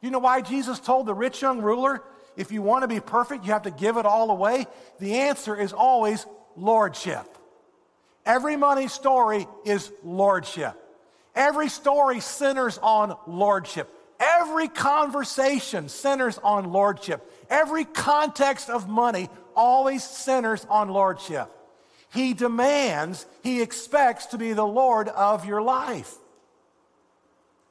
You 0.02 0.12
know 0.12 0.20
why 0.20 0.42
Jesus 0.42 0.80
told 0.80 1.08
the 1.08 1.14
rich 1.14 1.42
young 1.42 1.62
ruler, 1.62 2.04
if 2.38 2.52
you 2.52 2.62
want 2.62 2.84
to 2.84 2.88
be 2.88 3.00
perfect, 3.00 3.46
you 3.46 3.54
have 3.54 3.64
to 3.64 3.72
give 3.72 3.98
it 3.98 4.06
all 4.06 4.30
away? 4.30 4.68
The 5.00 5.16
answer 5.16 5.56
is 5.56 5.74
always 5.74 6.26
lordship. 6.56 7.26
Every 8.26 8.56
money 8.56 8.88
story 8.88 9.48
is 9.66 9.92
lordship. 10.04 10.76
Every 11.36 11.70
story 11.70 12.20
centers 12.20 12.78
on 12.78 13.16
lordship. 13.28 13.90
Every 14.20 14.68
conversation 14.68 15.90
centers 15.90 16.38
on 16.38 16.72
lordship. 16.72 17.30
Every 17.50 17.86
context 17.86 18.70
of 18.70 18.88
money 18.88 19.30
always 19.56 20.04
centers 20.04 20.66
on 20.70 20.90
lordship. 20.90 21.52
He 22.14 22.34
demands, 22.34 23.26
he 23.44 23.62
expects 23.62 24.28
to 24.28 24.38
be 24.38 24.54
the 24.54 24.66
Lord 24.66 25.08
of 25.10 25.46
your 25.46 25.62
life. 25.62 26.14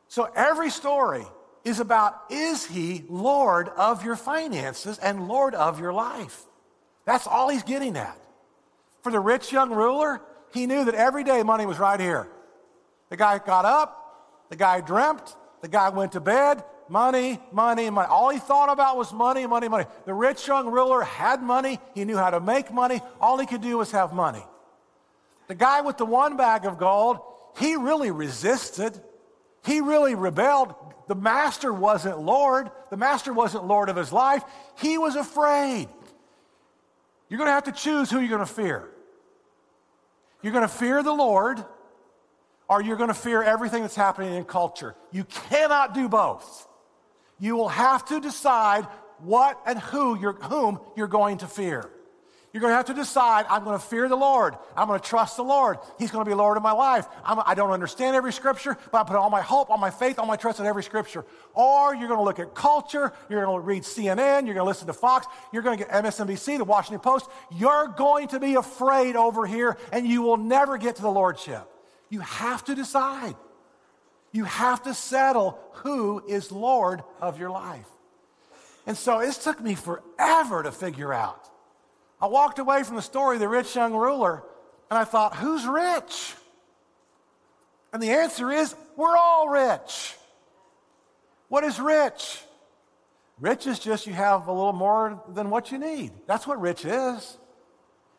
So 0.08 0.30
every 0.36 0.70
story 0.70 1.24
is 1.64 1.80
about 1.80 2.24
is 2.30 2.66
he 2.66 3.04
Lord 3.08 3.68
of 3.70 4.04
your 4.04 4.16
finances 4.16 4.98
and 4.98 5.28
Lord 5.28 5.54
of 5.54 5.80
your 5.80 5.92
life? 5.92 6.42
That's 7.04 7.26
all 7.26 7.48
he's 7.48 7.62
getting 7.62 7.96
at. 7.96 8.18
For 9.02 9.10
the 9.10 9.20
rich 9.20 9.52
young 9.52 9.70
ruler, 9.70 10.20
he 10.52 10.66
knew 10.66 10.84
that 10.84 10.94
every 10.94 11.24
day 11.24 11.42
money 11.42 11.66
was 11.66 11.78
right 11.78 11.98
here. 11.98 12.28
The 13.10 13.16
guy 13.16 13.38
got 13.38 13.64
up, 13.64 14.46
the 14.50 14.56
guy 14.56 14.80
dreamt, 14.80 15.36
the 15.60 15.68
guy 15.68 15.88
went 15.88 16.12
to 16.12 16.20
bed, 16.20 16.62
money, 16.88 17.40
money, 17.52 17.90
money. 17.90 18.08
All 18.08 18.30
he 18.30 18.38
thought 18.38 18.70
about 18.70 18.96
was 18.96 19.12
money, 19.12 19.46
money, 19.46 19.68
money. 19.68 19.86
The 20.06 20.14
rich 20.14 20.46
young 20.46 20.70
ruler 20.70 21.02
had 21.02 21.42
money. 21.42 21.78
He 21.94 22.04
knew 22.04 22.16
how 22.16 22.30
to 22.30 22.40
make 22.40 22.72
money. 22.72 23.00
All 23.20 23.38
he 23.38 23.46
could 23.46 23.60
do 23.60 23.78
was 23.78 23.90
have 23.92 24.12
money. 24.12 24.44
The 25.48 25.54
guy 25.54 25.82
with 25.82 25.98
the 25.98 26.06
one 26.06 26.36
bag 26.36 26.64
of 26.64 26.78
gold, 26.78 27.20
he 27.58 27.76
really 27.76 28.10
resisted. 28.10 29.00
He 29.64 29.80
really 29.80 30.14
rebelled. 30.14 30.74
The 31.08 31.14
master 31.14 31.72
wasn't 31.72 32.18
Lord. 32.18 32.70
The 32.90 32.96
master 32.96 33.32
wasn't 33.32 33.66
Lord 33.66 33.88
of 33.88 33.96
his 33.96 34.12
life. 34.12 34.42
He 34.78 34.98
was 34.98 35.16
afraid. 35.16 35.88
You're 37.28 37.38
going 37.38 37.48
to 37.48 37.52
have 37.52 37.64
to 37.64 37.72
choose 37.72 38.10
who 38.10 38.20
you're 38.20 38.28
going 38.28 38.46
to 38.46 38.46
fear. 38.46 38.88
You're 40.42 40.52
going 40.52 40.62
to 40.62 40.68
fear 40.68 41.02
the 41.02 41.12
Lord, 41.12 41.64
or 42.68 42.82
you're 42.82 42.96
going 42.96 43.08
to 43.08 43.14
fear 43.14 43.42
everything 43.42 43.82
that's 43.82 43.96
happening 43.96 44.34
in 44.34 44.44
culture. 44.44 44.94
You 45.10 45.24
cannot 45.24 45.94
do 45.94 46.08
both. 46.08 46.68
You 47.38 47.56
will 47.56 47.68
have 47.68 48.04
to 48.06 48.20
decide 48.20 48.84
what 49.18 49.60
and 49.66 49.78
who 49.78 50.18
you're, 50.18 50.34
whom 50.34 50.80
you're 50.96 51.08
going 51.08 51.38
to 51.38 51.46
fear. 51.46 51.90
You're 52.54 52.60
going 52.60 52.70
to 52.70 52.76
have 52.76 52.86
to 52.86 52.94
decide 52.94 53.46
I'm 53.50 53.64
going 53.64 53.76
to 53.76 53.84
fear 53.84 54.08
the 54.08 54.16
Lord. 54.16 54.54
I'm 54.76 54.86
going 54.86 55.00
to 55.00 55.04
trust 55.04 55.36
the 55.36 55.42
Lord. 55.42 55.78
He's 55.98 56.12
going 56.12 56.24
to 56.24 56.30
be 56.30 56.36
Lord 56.36 56.56
of 56.56 56.62
my 56.62 56.70
life. 56.70 57.04
I'm, 57.24 57.40
I 57.44 57.56
do 57.56 57.62
not 57.62 57.72
understand 57.72 58.14
every 58.14 58.32
scripture, 58.32 58.78
but 58.92 59.00
I 59.00 59.02
put 59.02 59.16
all 59.16 59.28
my 59.28 59.42
hope, 59.42 59.70
all 59.70 59.76
my 59.76 59.90
faith, 59.90 60.20
all 60.20 60.26
my 60.26 60.36
trust 60.36 60.60
in 60.60 60.66
every 60.66 60.84
scripture. 60.84 61.24
Or 61.52 61.96
you're 61.96 62.06
going 62.06 62.20
to 62.20 62.24
look 62.24 62.38
at 62.38 62.54
culture. 62.54 63.12
You're 63.28 63.44
going 63.44 63.60
to 63.60 63.66
read 63.66 63.82
CNN. 63.82 64.46
You're 64.46 64.54
going 64.54 64.58
to 64.58 64.64
listen 64.64 64.86
to 64.86 64.92
Fox. 64.92 65.26
You're 65.52 65.62
going 65.62 65.78
to 65.78 65.84
get 65.84 65.92
MSNBC, 65.92 66.58
the 66.58 66.64
Washington 66.64 67.00
Post. 67.00 67.28
You're 67.50 67.88
going 67.88 68.28
to 68.28 68.38
be 68.38 68.54
afraid 68.54 69.16
over 69.16 69.46
here, 69.46 69.76
and 69.90 70.06
you 70.06 70.22
will 70.22 70.36
never 70.36 70.78
get 70.78 70.94
to 70.94 71.02
the 71.02 71.10
Lordship. 71.10 71.68
You 72.08 72.20
have 72.20 72.62
to 72.66 72.76
decide. 72.76 73.34
You 74.34 74.44
have 74.44 74.82
to 74.82 74.94
settle 74.94 75.60
who 75.74 76.20
is 76.26 76.50
Lord 76.50 77.04
of 77.20 77.38
your 77.38 77.50
life. 77.50 77.86
And 78.84 78.96
so 78.98 79.20
it 79.20 79.32
took 79.34 79.60
me 79.60 79.76
forever 79.76 80.64
to 80.64 80.72
figure 80.72 81.14
out. 81.14 81.48
I 82.20 82.26
walked 82.26 82.58
away 82.58 82.82
from 82.82 82.96
the 82.96 83.02
story 83.02 83.36
of 83.36 83.40
the 83.40 83.48
rich 83.48 83.76
young 83.76 83.94
ruler 83.94 84.42
and 84.90 84.98
I 84.98 85.04
thought, 85.04 85.36
who's 85.36 85.64
rich? 85.64 86.34
And 87.92 88.02
the 88.02 88.10
answer 88.10 88.50
is, 88.50 88.74
we're 88.96 89.16
all 89.16 89.48
rich. 89.48 90.16
What 91.48 91.62
is 91.62 91.78
rich? 91.78 92.42
Rich 93.38 93.68
is 93.68 93.78
just 93.78 94.08
you 94.08 94.14
have 94.14 94.48
a 94.48 94.52
little 94.52 94.72
more 94.72 95.22
than 95.28 95.48
what 95.48 95.70
you 95.70 95.78
need. 95.78 96.10
That's 96.26 96.44
what 96.44 96.60
rich 96.60 96.84
is. 96.84 97.38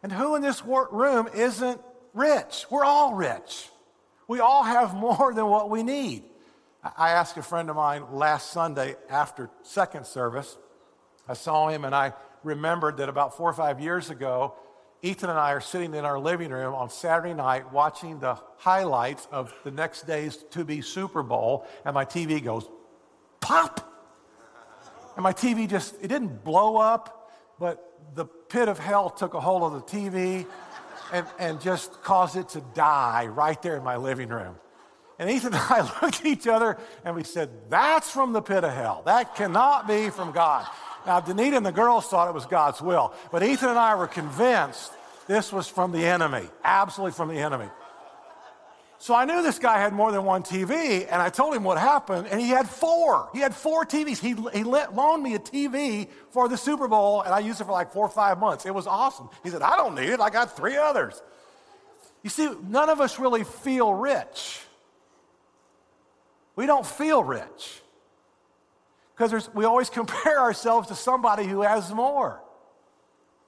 And 0.02 0.14
who 0.14 0.36
in 0.36 0.42
this 0.42 0.64
room 0.64 1.28
isn't 1.36 1.82
rich? 2.14 2.66
We're 2.70 2.86
all 2.86 3.16
rich. 3.16 3.70
We 4.28 4.40
all 4.40 4.64
have 4.64 4.96
more 4.96 5.34
than 5.34 5.48
what 5.48 5.70
we 5.70 5.84
need. 5.84 6.24
I 6.98 7.12
asked 7.12 7.38
a 7.38 7.42
friend 7.42 7.70
of 7.70 7.76
mine 7.76 8.04
last 8.12 8.52
Sunday 8.52 8.96
after 9.10 9.50
second 9.64 10.06
service. 10.06 10.58
I 11.28 11.34
saw 11.34 11.70
him 11.70 11.86
and 11.86 11.96
I 11.96 12.14
remembered 12.44 12.98
that 12.98 13.10
about 13.10 13.36
four 13.36 13.50
or 13.50 13.54
five 13.54 13.80
years 13.80 14.10
ago, 14.10 14.54
Ethan 15.02 15.30
and 15.30 15.38
I 15.38 15.52
are 15.52 15.62
sitting 15.62 15.94
in 15.94 16.06
our 16.06 16.20
living 16.20 16.52
room 16.52 16.74
on 16.74 16.90
Saturday 16.90 17.34
night 17.34 17.72
watching 17.72 18.20
the 18.20 18.40
highlights 18.58 19.28
of 19.32 19.54
the 19.64 19.72
next 19.72 20.08
day's 20.08 20.38
to 20.52 20.64
be 20.64 20.82
Super 20.82 21.22
Bowl, 21.22 21.68
and 21.84 21.94
my 21.94 22.06
TV 22.06 22.44
goes 22.44 22.68
pop. 23.40 23.82
And 25.16 25.24
my 25.24 25.34
TV 25.34 25.70
just, 25.70 25.96
it 26.02 26.08
didn't 26.08 26.44
blow 26.44 26.78
up, 26.78 27.32
but 27.60 28.00
the 28.16 28.26
pit 28.26 28.68
of 28.68 28.80
hell 28.80 29.10
took 29.10 29.34
a 29.34 29.40
hold 29.40 29.64
of 29.64 29.74
the 29.74 29.98
TV 29.98 30.46
and, 31.12 31.26
and 31.40 31.62
just 31.62 32.02
caused 32.04 32.36
it 32.36 32.50
to 32.50 32.62
die 32.74 33.28
right 33.28 33.62
there 33.62 33.78
in 33.78 33.84
my 33.84 33.98
living 33.98 34.30
room. 34.30 34.56
And 35.18 35.30
Ethan 35.30 35.54
and 35.54 35.62
I 35.70 35.82
looked 36.02 36.20
at 36.20 36.26
each 36.26 36.48
other 36.48 36.78
and 37.04 37.16
we 37.16 37.24
said, 37.24 37.50
That's 37.70 38.10
from 38.10 38.34
the 38.34 38.42
pit 38.42 38.64
of 38.64 38.74
hell. 38.74 39.04
That 39.06 39.36
cannot 39.36 39.88
be 39.88 40.10
from 40.10 40.32
God. 40.32 40.66
Now, 41.06 41.22
Danita 41.22 41.58
and 41.58 41.66
the 41.66 41.72
girls 41.72 42.08
thought 42.08 42.28
it 42.28 42.34
was 42.34 42.46
God's 42.46 42.82
will, 42.82 43.14
but 43.32 43.44
Ethan 43.44 43.70
and 43.70 43.78
I 43.78 43.96
were 43.96 44.08
convinced 44.08 44.92
this 45.28 45.52
was 45.54 45.68
from 45.68 45.92
the 45.92 46.06
enemy, 46.06 46.48
absolutely 46.64 47.14
from 47.14 47.30
the 47.30 47.40
enemy. 47.40 47.68
So 48.98 49.14
I 49.14 49.26
knew 49.26 49.42
this 49.42 49.60
guy 49.60 49.78
had 49.78 49.94
more 49.94 50.12
than 50.12 50.24
one 50.24 50.44
TV, 50.44 51.06
and 51.10 51.22
I 51.22 51.30
told 51.30 51.54
him 51.54 51.64
what 51.64 51.78
happened, 51.78 52.28
and 52.28 52.40
he 52.40 52.48
had 52.48 52.68
four. 52.68 53.30
He 53.34 53.40
had 53.40 53.54
four 53.54 53.86
TVs. 53.86 54.20
He, 54.20 54.36
he 54.58 54.64
loaned 54.64 55.22
me 55.22 55.36
a 55.36 55.40
TV 55.40 56.08
for 56.32 56.48
the 56.48 56.58
Super 56.58 56.88
Bowl, 56.88 57.22
and 57.22 57.34
I 57.34 57.40
used 57.40 57.60
it 57.60 57.66
for 57.66 57.72
like 57.72 57.92
four 57.92 58.06
or 58.06 58.10
five 58.10 58.40
months. 58.40 58.66
It 58.66 58.74
was 58.74 58.88
awesome. 58.88 59.30
He 59.44 59.50
said, 59.50 59.62
I 59.62 59.76
don't 59.76 59.96
need 59.96 60.10
it. 60.10 60.20
I 60.20 60.30
got 60.30 60.56
three 60.56 60.78
others. 60.78 61.22
You 62.24 62.30
see, 62.30 62.50
none 62.64 62.90
of 62.90 63.02
us 63.02 63.20
really 63.20 63.44
feel 63.44 63.94
rich. 63.94 64.62
We 66.56 66.66
don't 66.66 66.86
feel 66.86 67.24
rich 67.24 67.82
because 69.16 69.50
we 69.54 69.66
always 69.66 69.90
compare 69.92 70.40
ourselves 70.40 70.88
to 70.88 70.96
somebody 70.96 71.46
who 71.46 71.62
has 71.62 71.92
more. 71.94 72.42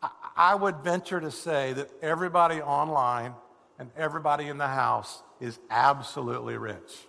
I, 0.04 0.10
I 0.36 0.56
would 0.56 0.78
venture 0.78 1.22
to 1.22 1.32
say 1.32 1.74
that 1.74 1.90
everybody 2.02 2.62
online 2.62 3.34
and 3.80 3.92
everybody 3.96 4.48
in 4.48 4.58
the 4.58 4.68
house 4.68 5.22
is 5.40 5.60
absolutely 5.70 6.58
rich. 6.58 7.08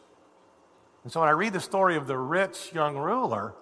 And 1.05 1.13
so 1.13 1.21
when 1.21 1.29
I 1.29 1.33
read 1.33 1.53
the 1.53 1.61
story 1.61 1.97
of 1.97 2.07
the 2.07 2.19
rich 2.19 2.73
young 2.75 2.97
ruler, 2.97 3.55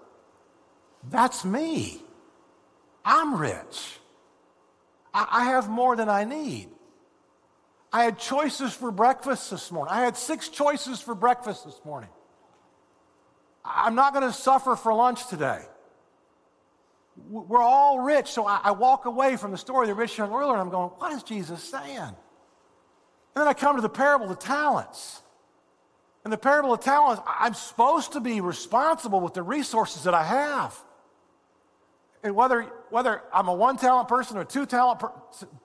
that's 1.08 1.44
me. 1.44 2.02
I'm 3.04 3.36
rich. 3.36 3.98
I, 5.14 5.26
I 5.30 5.44
have 5.44 5.68
more 5.68 5.94
than 5.94 6.08
I 6.08 6.24
need. 6.24 6.68
I 7.92 8.04
had 8.04 8.18
choices 8.18 8.72
for 8.72 8.90
breakfast 8.90 9.50
this 9.50 9.70
morning. 9.70 9.94
I 9.94 10.00
had 10.00 10.16
six 10.16 10.48
choices 10.48 11.00
for 11.00 11.14
breakfast 11.14 11.64
this 11.64 11.80
morning. 11.84 12.10
I'm 13.64 13.94
not 13.94 14.12
going 14.12 14.26
to 14.26 14.32
suffer 14.32 14.76
for 14.76 14.92
lunch 14.92 15.28
today. 15.28 15.62
We're 17.30 17.62
all 17.62 18.00
rich. 18.00 18.28
So 18.28 18.46
I, 18.46 18.72
walk 18.72 19.06
away 19.06 19.36
from 19.36 19.50
the 19.50 19.56
story 19.56 19.88
of 19.88 19.96
the 19.96 20.00
rich 20.00 20.18
young 20.18 20.30
ruler 20.30 20.52
and 20.52 20.60
I'm 20.60 20.70
going, 20.70 20.90
what 20.90 21.12
is 21.12 21.22
Jesus 21.22 21.62
saying? 21.62 22.14
And 23.36 23.42
then 23.42 23.48
I 23.48 23.52
come 23.52 23.76
to 23.76 23.82
the 23.82 23.90
parable 23.90 24.30
of 24.30 24.38
talents. 24.38 25.20
In 26.24 26.30
the 26.30 26.38
parable 26.38 26.72
of 26.72 26.80
talents, 26.80 27.22
I'm 27.26 27.52
supposed 27.52 28.12
to 28.12 28.20
be 28.20 28.40
responsible 28.40 29.20
with 29.20 29.34
the 29.34 29.42
resources 29.42 30.04
that 30.04 30.14
I 30.14 30.24
have. 30.24 30.74
And 32.22 32.34
whether, 32.34 32.62
whether 32.88 33.22
I'm 33.32 33.48
a 33.48 33.54
one 33.54 33.76
talent 33.76 34.08
person 34.08 34.38
or 34.38 34.44
two 34.44 34.64
talent, 34.64 35.00
per, 35.00 35.08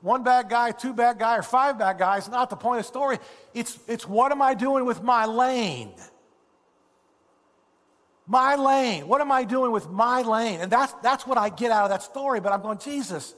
one 0.02 0.22
bad 0.22 0.50
guy, 0.50 0.72
two 0.72 0.94
bad 0.94 1.18
guy, 1.18 1.38
or 1.38 1.42
five 1.42 1.80
bad 1.80 1.98
guys, 1.98 2.30
not 2.30 2.50
the 2.50 2.58
point 2.58 2.82
of 2.82 2.86
the 2.86 2.90
story. 2.90 3.20
It's, 3.54 3.80
it's 3.88 4.06
what 4.06 4.34
am 4.34 4.42
I 4.42 4.54
doing 4.54 4.86
with 4.86 5.02
my 5.02 5.26
lane? 5.26 5.94
My 8.28 8.56
lane. 8.56 9.08
What 9.08 9.22
am 9.22 9.32
I 9.32 9.46
doing 9.46 9.72
with 9.72 9.90
my 9.90 10.24
lane? 10.24 10.60
And 10.60 10.70
that's, 10.70 10.94
that's 11.02 11.26
what 11.26 11.38
I 11.38 11.48
get 11.48 11.72
out 11.72 11.86
of 11.86 11.90
that 11.90 12.04
story. 12.04 12.42
But 12.42 12.52
I'm 12.52 12.62
going, 12.62 12.80
Jesus, 12.80 13.34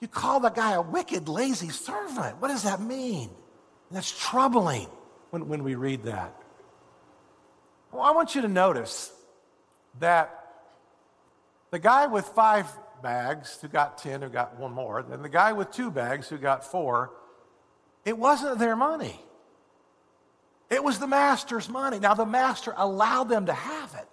You 0.00 0.08
call 0.08 0.40
the 0.40 0.50
guy 0.50 0.74
a 0.74 0.82
wicked, 0.82 1.28
lazy 1.28 1.70
servant. 1.70 2.40
What 2.40 2.48
does 2.48 2.62
that 2.62 2.80
mean? 2.80 3.30
That's 3.90 4.10
troubling 4.10 4.88
when, 5.30 5.48
when 5.48 5.64
we 5.64 5.74
read 5.74 6.04
that. 6.04 6.34
Well, 7.92 8.02
I 8.02 8.10
want 8.12 8.34
you 8.34 8.42
to 8.42 8.48
notice 8.48 9.12
that 10.00 10.34
the 11.70 11.78
guy 11.78 12.06
with 12.06 12.26
five 12.26 12.66
bags 13.02 13.58
who 13.60 13.68
got 13.68 13.98
10, 13.98 14.22
who 14.22 14.28
got 14.28 14.58
one 14.58 14.72
more, 14.72 14.98
and 14.98 15.24
the 15.24 15.28
guy 15.28 15.52
with 15.52 15.70
two 15.70 15.90
bags 15.90 16.28
who 16.28 16.36
got 16.36 16.64
four, 16.64 17.10
it 18.04 18.16
wasn't 18.18 18.58
their 18.58 18.76
money. 18.76 19.20
It 20.70 20.84
was 20.84 20.98
the 20.98 21.06
master's 21.06 21.68
money. 21.68 21.98
Now, 21.98 22.14
the 22.14 22.26
master 22.26 22.74
allowed 22.76 23.28
them 23.28 23.46
to 23.46 23.54
have 23.54 23.94
it. 23.94 24.08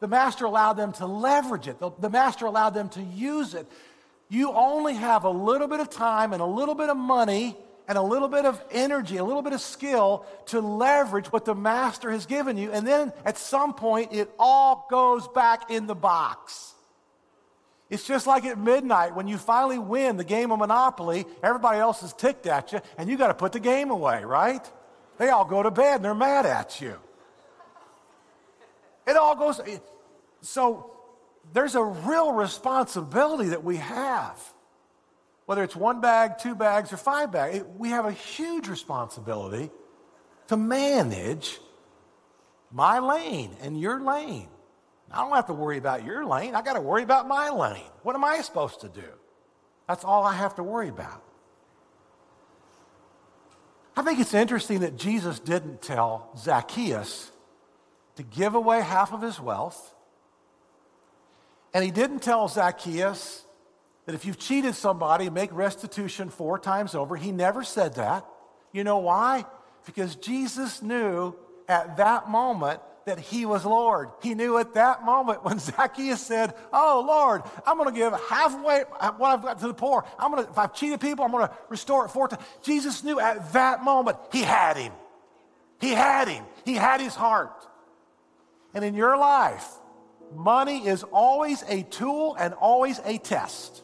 The 0.00 0.08
master 0.08 0.44
allowed 0.44 0.74
them 0.74 0.92
to 0.94 1.06
leverage 1.06 1.66
it. 1.68 1.78
The, 1.78 1.90
the 1.98 2.10
master 2.10 2.46
allowed 2.46 2.70
them 2.70 2.88
to 2.90 3.02
use 3.02 3.54
it. 3.54 3.66
You 4.28 4.52
only 4.52 4.94
have 4.94 5.24
a 5.24 5.30
little 5.30 5.68
bit 5.68 5.80
of 5.80 5.90
time 5.90 6.32
and 6.32 6.40
a 6.40 6.46
little 6.46 6.74
bit 6.74 6.88
of 6.88 6.96
money 6.96 7.56
and 7.88 7.98
a 7.98 8.02
little 8.02 8.28
bit 8.28 8.44
of 8.44 8.62
energy, 8.70 9.16
a 9.16 9.24
little 9.24 9.42
bit 9.42 9.52
of 9.52 9.60
skill 9.60 10.24
to 10.46 10.60
leverage 10.60 11.26
what 11.26 11.44
the 11.44 11.54
master 11.54 12.10
has 12.10 12.26
given 12.26 12.56
you. 12.56 12.70
And 12.72 12.86
then 12.86 13.12
at 13.24 13.38
some 13.38 13.74
point, 13.74 14.12
it 14.12 14.30
all 14.38 14.86
goes 14.90 15.28
back 15.28 15.70
in 15.70 15.86
the 15.86 15.94
box. 15.94 16.74
It's 17.90 18.06
just 18.06 18.26
like 18.26 18.46
at 18.46 18.58
midnight 18.58 19.14
when 19.14 19.28
you 19.28 19.36
finally 19.36 19.78
win 19.78 20.16
the 20.16 20.24
game 20.24 20.50
of 20.50 20.58
Monopoly, 20.58 21.26
everybody 21.42 21.78
else 21.78 22.02
is 22.02 22.14
ticked 22.14 22.46
at 22.46 22.72
you, 22.72 22.80
and 22.96 23.10
you 23.10 23.18
got 23.18 23.28
to 23.28 23.34
put 23.34 23.52
the 23.52 23.60
game 23.60 23.90
away, 23.90 24.24
right? 24.24 24.66
They 25.18 25.28
all 25.28 25.44
go 25.44 25.62
to 25.62 25.70
bed 25.70 25.96
and 25.96 26.04
they're 26.04 26.14
mad 26.14 26.46
at 26.46 26.80
you. 26.80 26.96
It 29.06 29.16
all 29.16 29.36
goes. 29.36 29.60
So 30.40 30.90
there's 31.52 31.74
a 31.74 31.84
real 31.84 32.32
responsibility 32.32 33.50
that 33.50 33.62
we 33.62 33.76
have. 33.76 34.40
Whether 35.52 35.64
it's 35.64 35.76
one 35.76 36.00
bag, 36.00 36.38
two 36.38 36.54
bags, 36.54 36.94
or 36.94 36.96
five 36.96 37.30
bags, 37.30 37.62
we 37.76 37.90
have 37.90 38.06
a 38.06 38.10
huge 38.10 38.68
responsibility 38.68 39.70
to 40.48 40.56
manage 40.56 41.60
my 42.70 43.00
lane 43.00 43.54
and 43.60 43.78
your 43.78 44.00
lane. 44.00 44.48
I 45.10 45.18
don't 45.20 45.34
have 45.34 45.48
to 45.48 45.52
worry 45.52 45.76
about 45.76 46.06
your 46.06 46.24
lane. 46.24 46.54
I 46.54 46.62
got 46.62 46.72
to 46.72 46.80
worry 46.80 47.02
about 47.02 47.28
my 47.28 47.50
lane. 47.50 47.84
What 48.02 48.16
am 48.16 48.24
I 48.24 48.40
supposed 48.40 48.80
to 48.80 48.88
do? 48.88 49.04
That's 49.86 50.04
all 50.04 50.24
I 50.24 50.32
have 50.32 50.54
to 50.54 50.62
worry 50.62 50.88
about. 50.88 51.22
I 53.94 54.00
think 54.00 54.20
it's 54.20 54.32
interesting 54.32 54.80
that 54.80 54.96
Jesus 54.96 55.38
didn't 55.38 55.82
tell 55.82 56.30
Zacchaeus 56.38 57.30
to 58.16 58.22
give 58.22 58.54
away 58.54 58.80
half 58.80 59.12
of 59.12 59.20
his 59.20 59.38
wealth. 59.38 59.94
And 61.74 61.84
he 61.84 61.90
didn't 61.90 62.20
tell 62.20 62.48
Zacchaeus 62.48 63.44
that 64.06 64.14
if 64.14 64.24
you've 64.24 64.38
cheated 64.38 64.74
somebody, 64.74 65.30
make 65.30 65.52
restitution 65.52 66.28
four 66.28 66.58
times 66.58 66.94
over. 66.94 67.16
He 67.16 67.32
never 67.32 67.62
said 67.62 67.94
that. 67.94 68.26
You 68.72 68.84
know 68.84 68.98
why? 68.98 69.44
Because 69.86 70.16
Jesus 70.16 70.82
knew 70.82 71.34
at 71.68 71.96
that 71.98 72.28
moment 72.28 72.80
that 73.04 73.18
he 73.18 73.46
was 73.46 73.64
Lord. 73.64 74.10
He 74.22 74.34
knew 74.34 74.58
at 74.58 74.74
that 74.74 75.04
moment 75.04 75.44
when 75.44 75.58
Zacchaeus 75.58 76.20
said, 76.20 76.54
Oh, 76.72 77.04
Lord, 77.06 77.42
I'm 77.66 77.76
going 77.76 77.92
to 77.92 77.98
give 77.98 78.12
halfway 78.28 78.80
what 78.80 79.30
I've 79.30 79.42
got 79.42 79.58
to 79.60 79.68
the 79.68 79.74
poor. 79.74 80.04
I'm 80.18 80.30
going 80.30 80.44
to, 80.44 80.50
if 80.50 80.58
I've 80.58 80.74
cheated 80.74 81.00
people, 81.00 81.24
I'm 81.24 81.32
going 81.32 81.46
to 81.46 81.54
restore 81.68 82.04
it 82.04 82.08
four 82.08 82.28
times. 82.28 82.42
Jesus 82.62 83.02
knew 83.04 83.20
at 83.20 83.52
that 83.52 83.82
moment 83.82 84.18
he 84.30 84.42
had 84.42 84.76
him. 84.76 84.92
He 85.80 85.90
had 85.90 86.28
him. 86.28 86.44
He 86.64 86.74
had 86.74 87.00
his 87.00 87.14
heart. 87.14 87.66
And 88.74 88.84
in 88.84 88.94
your 88.94 89.16
life, 89.16 89.68
money 90.34 90.86
is 90.86 91.02
always 91.02 91.62
a 91.68 91.82
tool 91.82 92.36
and 92.38 92.54
always 92.54 93.00
a 93.04 93.18
test. 93.18 93.82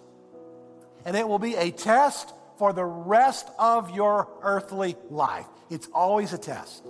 And 1.09 1.17
it 1.17 1.27
will 1.27 1.39
be 1.39 1.57
a 1.57 1.71
test 1.71 2.35
for 2.59 2.75
the 2.75 2.85
rest 2.85 3.49
of 3.59 3.97
your 3.97 4.29
earthly 4.43 4.95
life. 5.09 5.47
It's 5.71 5.89
always 5.95 6.35
a 6.35 6.39
test. 6.39 6.85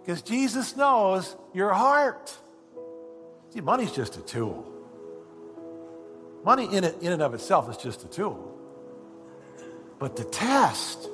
Because 0.00 0.22
Jesus 0.22 0.78
knows 0.78 1.36
your 1.52 1.74
heart. 1.74 2.34
See, 3.50 3.60
money's 3.60 3.92
just 3.92 4.16
a 4.16 4.22
tool. 4.22 4.66
Money 6.42 6.74
in, 6.74 6.84
it, 6.84 7.02
in 7.02 7.12
and 7.12 7.20
of 7.20 7.34
itself 7.34 7.68
is 7.68 7.76
just 7.76 8.02
a 8.02 8.08
tool. 8.08 8.58
But 9.98 10.16
the 10.16 10.24
test. 10.24 11.06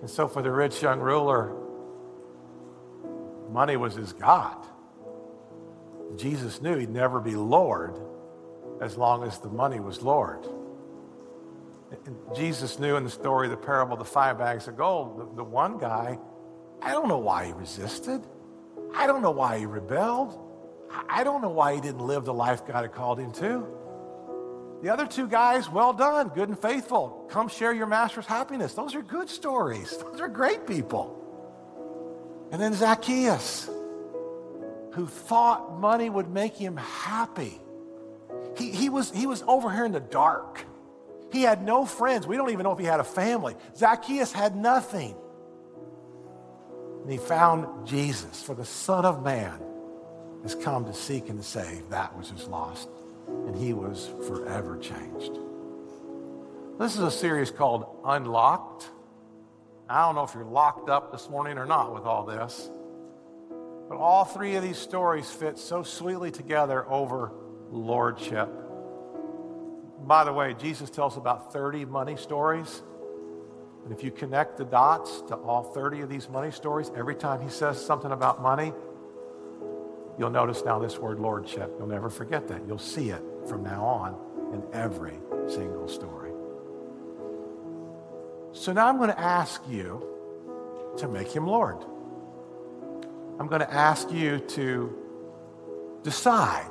And 0.00 0.08
so 0.08 0.28
for 0.28 0.42
the 0.42 0.52
rich 0.52 0.80
young 0.80 1.00
ruler, 1.00 1.56
money 3.50 3.76
was 3.76 3.96
his 3.96 4.12
God. 4.12 4.64
Jesus 6.14 6.62
knew 6.62 6.78
he'd 6.78 6.88
never 6.88 7.18
be 7.18 7.34
Lord 7.34 7.98
as 8.82 8.96
long 8.96 9.22
as 9.22 9.38
the 9.38 9.48
money 9.48 9.78
was 9.78 10.02
Lord. 10.02 10.44
And 12.04 12.16
Jesus 12.34 12.80
knew 12.80 12.96
in 12.96 13.04
the 13.04 13.10
story, 13.10 13.48
the 13.48 13.56
parable 13.56 13.96
the 13.96 14.04
five 14.04 14.38
bags 14.38 14.66
of 14.66 14.76
gold, 14.76 15.18
the, 15.18 15.36
the 15.36 15.44
one 15.44 15.78
guy, 15.78 16.18
I 16.82 16.90
don't 16.90 17.06
know 17.06 17.18
why 17.18 17.46
he 17.46 17.52
resisted. 17.52 18.26
I 18.94 19.06
don't 19.06 19.22
know 19.22 19.30
why 19.30 19.58
he 19.60 19.66
rebelled. 19.66 20.38
I 21.08 21.22
don't 21.22 21.42
know 21.42 21.50
why 21.50 21.74
he 21.74 21.80
didn't 21.80 22.04
live 22.04 22.24
the 22.24 22.34
life 22.34 22.66
God 22.66 22.82
had 22.82 22.92
called 22.92 23.20
him 23.20 23.32
to. 23.34 23.66
The 24.82 24.88
other 24.88 25.06
two 25.06 25.28
guys, 25.28 25.70
well 25.70 25.92
done, 25.92 26.28
good 26.30 26.48
and 26.48 26.58
faithful. 26.58 27.28
Come 27.30 27.48
share 27.48 27.72
your 27.72 27.86
master's 27.86 28.26
happiness. 28.26 28.74
Those 28.74 28.96
are 28.96 29.02
good 29.02 29.30
stories. 29.30 29.96
Those 30.12 30.20
are 30.20 30.28
great 30.28 30.66
people. 30.66 31.18
And 32.50 32.60
then 32.60 32.74
Zacchaeus, 32.74 33.70
who 34.92 35.06
thought 35.06 35.78
money 35.78 36.10
would 36.10 36.28
make 36.28 36.56
him 36.56 36.76
happy. 36.76 37.61
He, 38.56 38.70
he, 38.70 38.88
was, 38.88 39.10
he 39.10 39.26
was 39.26 39.42
over 39.46 39.70
here 39.70 39.84
in 39.84 39.92
the 39.92 40.00
dark. 40.00 40.64
He 41.32 41.42
had 41.42 41.62
no 41.62 41.86
friends. 41.86 42.26
We 42.26 42.36
don't 42.36 42.50
even 42.50 42.64
know 42.64 42.72
if 42.72 42.78
he 42.78 42.84
had 42.84 43.00
a 43.00 43.04
family. 43.04 43.56
Zacchaeus 43.76 44.32
had 44.32 44.54
nothing. 44.54 45.16
And 47.02 47.10
he 47.10 47.18
found 47.18 47.86
Jesus, 47.86 48.42
for 48.42 48.54
the 48.54 48.64
Son 48.64 49.04
of 49.04 49.24
Man 49.24 49.58
has 50.42 50.54
come 50.54 50.84
to 50.84 50.94
seek 50.94 51.28
and 51.28 51.38
to 51.38 51.44
save 51.44 51.88
that 51.88 52.16
which 52.16 52.30
is 52.30 52.46
lost. 52.46 52.88
And 53.28 53.56
he 53.56 53.72
was 53.72 54.10
forever 54.26 54.76
changed. 54.78 55.38
This 56.78 56.94
is 56.94 57.00
a 57.00 57.10
series 57.10 57.50
called 57.50 57.86
Unlocked. 58.04 58.90
I 59.88 60.06
don't 60.06 60.14
know 60.14 60.24
if 60.24 60.34
you're 60.34 60.44
locked 60.44 60.90
up 60.90 61.12
this 61.12 61.28
morning 61.28 61.58
or 61.58 61.66
not 61.66 61.94
with 61.94 62.04
all 62.04 62.24
this. 62.24 62.68
But 63.88 63.96
all 63.96 64.24
three 64.24 64.54
of 64.56 64.62
these 64.62 64.78
stories 64.78 65.30
fit 65.30 65.58
so 65.58 65.82
sweetly 65.82 66.30
together 66.30 66.88
over 66.90 67.32
lordship. 67.72 68.48
By 70.06 70.24
the 70.24 70.32
way, 70.32 70.54
Jesus 70.54 70.90
tells 70.90 71.16
about 71.16 71.52
30 71.52 71.86
money 71.86 72.16
stories. 72.16 72.82
And 73.84 73.92
if 73.92 74.04
you 74.04 74.10
connect 74.10 74.58
the 74.58 74.64
dots 74.64 75.22
to 75.22 75.34
all 75.36 75.64
30 75.64 76.02
of 76.02 76.08
these 76.08 76.28
money 76.28 76.50
stories, 76.52 76.90
every 76.96 77.16
time 77.16 77.40
he 77.40 77.48
says 77.48 77.84
something 77.84 78.12
about 78.12 78.40
money, 78.40 78.72
you'll 80.18 80.30
notice 80.30 80.62
now 80.64 80.78
this 80.78 80.98
word 80.98 81.18
lordship. 81.18 81.72
You'll 81.78 81.88
never 81.88 82.10
forget 82.10 82.46
that. 82.48 82.60
You'll 82.66 82.78
see 82.78 83.10
it 83.10 83.22
from 83.48 83.64
now 83.64 83.84
on 83.84 84.16
in 84.52 84.62
every 84.72 85.18
single 85.48 85.88
story. 85.88 86.30
So 88.52 88.72
now 88.72 88.86
I'm 88.86 88.98
going 88.98 89.08
to 89.08 89.18
ask 89.18 89.62
you 89.68 90.06
to 90.98 91.08
make 91.08 91.32
him 91.32 91.46
Lord. 91.46 91.78
I'm 93.40 93.48
going 93.48 93.62
to 93.62 93.72
ask 93.72 94.12
you 94.12 94.38
to 94.40 94.94
decide 96.02 96.68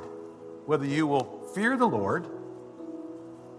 whether 0.66 0.86
you 0.86 1.06
will 1.06 1.48
fear 1.54 1.76
the 1.76 1.86
Lord 1.86 2.26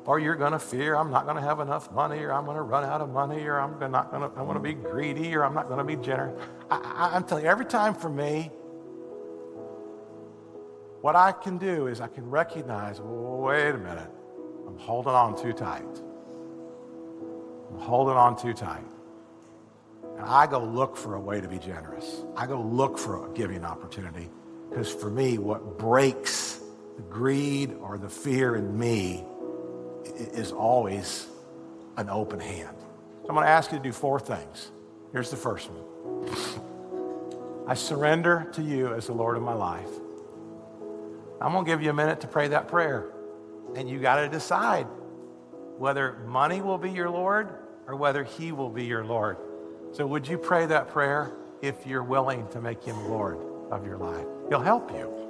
or 0.06 0.20
you're 0.20 0.36
going 0.36 0.52
to 0.52 0.60
fear 0.60 0.96
I'm 0.96 1.12
not 1.12 1.26
going 1.26 1.38
to 1.38 1.42
have 1.42 1.60
enough 1.60 1.92
money 1.92 2.20
or 2.20 2.34
I'm 2.34 2.46
going 2.46 2.58
to 2.58 2.64
run 2.64 2.84
out 2.84 3.02
of 3.02 3.10
money 3.10 3.44
or 3.44 3.60
I'm 3.60 3.80
not 3.92 4.12
going 4.12 4.22
to, 4.22 4.28
I'm 4.38 4.46
going 4.46 4.56
to 4.56 4.60
be 4.60 4.74
greedy 4.74 5.36
or 5.36 5.44
I'm 5.44 5.54
not 5.54 5.68
going 5.68 5.80
to 5.80 5.84
be 5.84 5.96
generous. 5.96 6.42
I, 6.70 6.78
I, 6.78 7.16
I'm 7.16 7.24
telling 7.24 7.46
you, 7.46 7.50
every 7.50 7.66
time 7.66 7.94
for 7.94 8.10
me, 8.10 8.52
what 11.02 11.16
I 11.16 11.34
can 11.34 11.58
do 11.58 11.88
is 11.88 12.00
I 12.00 12.08
can 12.08 12.30
recognize, 12.30 13.02
wait 13.02 13.72
a 13.72 13.78
minute, 13.78 14.10
I'm 14.66 14.78
holding 14.78 15.14
on 15.14 15.42
too 15.42 15.52
tight. 15.52 16.02
I'm 17.72 17.80
holding 17.80 18.16
on 18.16 18.38
too 18.38 18.54
tight. 18.54 18.86
And 20.18 20.26
I 20.26 20.48
go 20.48 20.64
look 20.64 20.96
for 20.96 21.16
a 21.16 21.20
way 21.20 21.42
to 21.42 21.48
be 21.48 21.60
generous. 21.60 22.24
I 22.38 22.46
go 22.46 22.62
look 22.62 22.98
for 22.98 23.30
a 23.30 23.34
giving 23.34 23.66
opportunity. 23.66 24.30
Because 24.70 24.94
for 24.94 25.10
me, 25.10 25.38
what 25.38 25.78
breaks 25.78 26.53
the 26.96 27.02
greed 27.04 27.76
or 27.82 27.98
the 27.98 28.10
fear 28.10 28.56
in 28.56 28.78
me 28.78 29.24
is 30.06 30.52
always 30.52 31.28
an 31.98 32.10
open 32.10 32.40
hand. 32.40 32.76
So 33.22 33.30
I'm 33.30 33.36
going 33.36 33.46
to 33.46 33.52
ask 33.52 33.72
you 33.72 33.78
to 33.78 33.84
do 33.84 33.92
four 33.92 34.20
things. 34.20 34.72
Here's 35.12 35.32
the 35.32 35.38
first 35.38 35.70
one 35.70 35.84
I 37.68 37.76
surrender 37.76 38.50
to 38.54 38.62
you 38.62 38.94
as 38.94 39.08
the 39.08 39.14
Lord 39.14 39.38
of 39.38 39.44
my 39.44 39.54
life. 39.54 39.90
I'm 41.42 41.52
going 41.52 41.66
to 41.66 41.72
give 41.72 41.82
you 41.82 41.90
a 41.90 41.94
minute 41.94 42.22
to 42.22 42.28
pray 42.28 42.50
that 42.50 42.68
prayer. 42.68 43.10
And 43.76 43.90
you 43.90 44.00
got 44.00 44.18
to 44.18 44.30
decide 44.30 44.88
whether 45.78 46.14
money 46.28 46.62
will 46.62 46.78
be 46.78 46.92
your 46.92 47.10
Lord 47.10 47.50
or 47.88 47.96
whether 47.96 48.24
He 48.24 48.52
will 48.52 48.70
be 48.70 48.86
your 48.86 49.04
Lord. 49.04 49.38
So, 49.92 50.06
would 50.08 50.28
you 50.28 50.38
pray 50.38 50.66
that 50.68 50.90
prayer 50.90 51.34
if 51.62 51.86
you're 51.86 52.04
willing 52.04 52.48
to 52.50 52.62
make 52.62 52.84
Him 52.84 53.10
Lord 53.10 53.38
of 53.72 53.86
your 53.86 53.98
life? 53.98 54.26
He'll 54.50 54.62
help 54.62 54.92
you. 54.92 55.23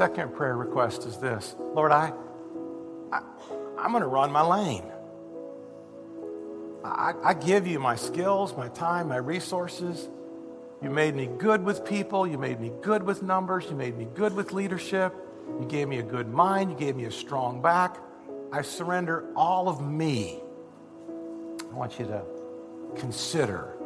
Second 0.00 0.34
prayer 0.34 0.56
request 0.56 1.04
is 1.04 1.18
this 1.18 1.54
Lord, 1.74 1.92
I, 1.92 2.14
I, 3.12 3.20
I'm 3.78 3.90
going 3.90 4.00
to 4.00 4.08
run 4.08 4.32
my 4.32 4.40
lane. 4.40 4.90
I, 6.82 7.12
I 7.22 7.34
give 7.34 7.66
you 7.66 7.78
my 7.78 7.96
skills, 7.96 8.56
my 8.56 8.68
time, 8.68 9.08
my 9.08 9.18
resources. 9.18 10.08
You 10.82 10.88
made 10.88 11.14
me 11.14 11.26
good 11.26 11.62
with 11.62 11.84
people. 11.84 12.26
You 12.26 12.38
made 12.38 12.60
me 12.60 12.72
good 12.80 13.02
with 13.02 13.22
numbers. 13.22 13.66
You 13.68 13.76
made 13.76 13.98
me 13.98 14.06
good 14.14 14.34
with 14.34 14.54
leadership. 14.54 15.14
You 15.60 15.66
gave 15.66 15.86
me 15.86 15.98
a 15.98 16.02
good 16.02 16.28
mind. 16.28 16.70
You 16.70 16.78
gave 16.78 16.96
me 16.96 17.04
a 17.04 17.10
strong 17.10 17.60
back. 17.60 17.98
I 18.50 18.62
surrender 18.62 19.26
all 19.36 19.68
of 19.68 19.82
me. 19.82 20.40
I 21.70 21.74
want 21.74 21.98
you 21.98 22.06
to 22.06 22.22
consider 22.96 23.76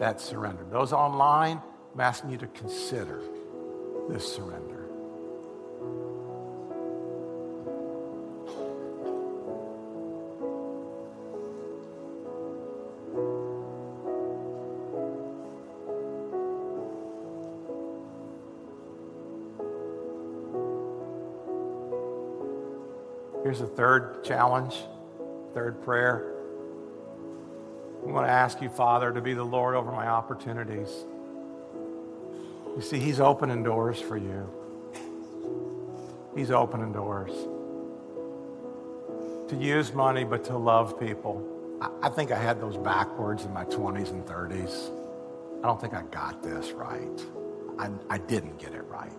that 0.00 0.20
surrender. 0.20 0.66
Those 0.68 0.92
online, 0.92 1.62
I'm 1.94 2.00
asking 2.00 2.30
you 2.30 2.38
to 2.38 2.48
consider 2.48 3.20
this 4.08 4.34
surrender. 4.34 4.73
Here's 23.54 23.70
a 23.70 23.72
third 23.72 24.24
challenge, 24.24 24.74
third 25.54 25.80
prayer. 25.84 26.34
I 28.02 28.10
want 28.10 28.26
to 28.26 28.30
ask 28.32 28.60
you, 28.60 28.68
Father, 28.68 29.12
to 29.12 29.20
be 29.20 29.32
the 29.32 29.44
Lord 29.44 29.76
over 29.76 29.92
my 29.92 30.08
opportunities. 30.08 30.88
You 32.74 32.82
see, 32.82 32.98
He's 32.98 33.20
opening 33.20 33.62
doors 33.62 34.00
for 34.00 34.16
you. 34.16 34.50
He's 36.34 36.50
opening 36.50 36.92
doors. 36.92 37.30
To 39.50 39.56
use 39.56 39.92
money, 39.92 40.24
but 40.24 40.42
to 40.46 40.56
love 40.58 40.98
people. 40.98 41.78
I, 41.80 42.08
I 42.08 42.08
think 42.08 42.32
I 42.32 42.38
had 42.42 42.60
those 42.60 42.76
backwards 42.76 43.44
in 43.44 43.54
my 43.54 43.66
20s 43.66 44.10
and 44.10 44.26
30s. 44.26 44.90
I 45.62 45.68
don't 45.68 45.80
think 45.80 45.94
I 45.94 46.02
got 46.10 46.42
this 46.42 46.72
right. 46.72 47.24
I, 47.78 47.88
I 48.10 48.18
didn't 48.18 48.58
get 48.58 48.72
it 48.72 48.84
right. 48.88 49.12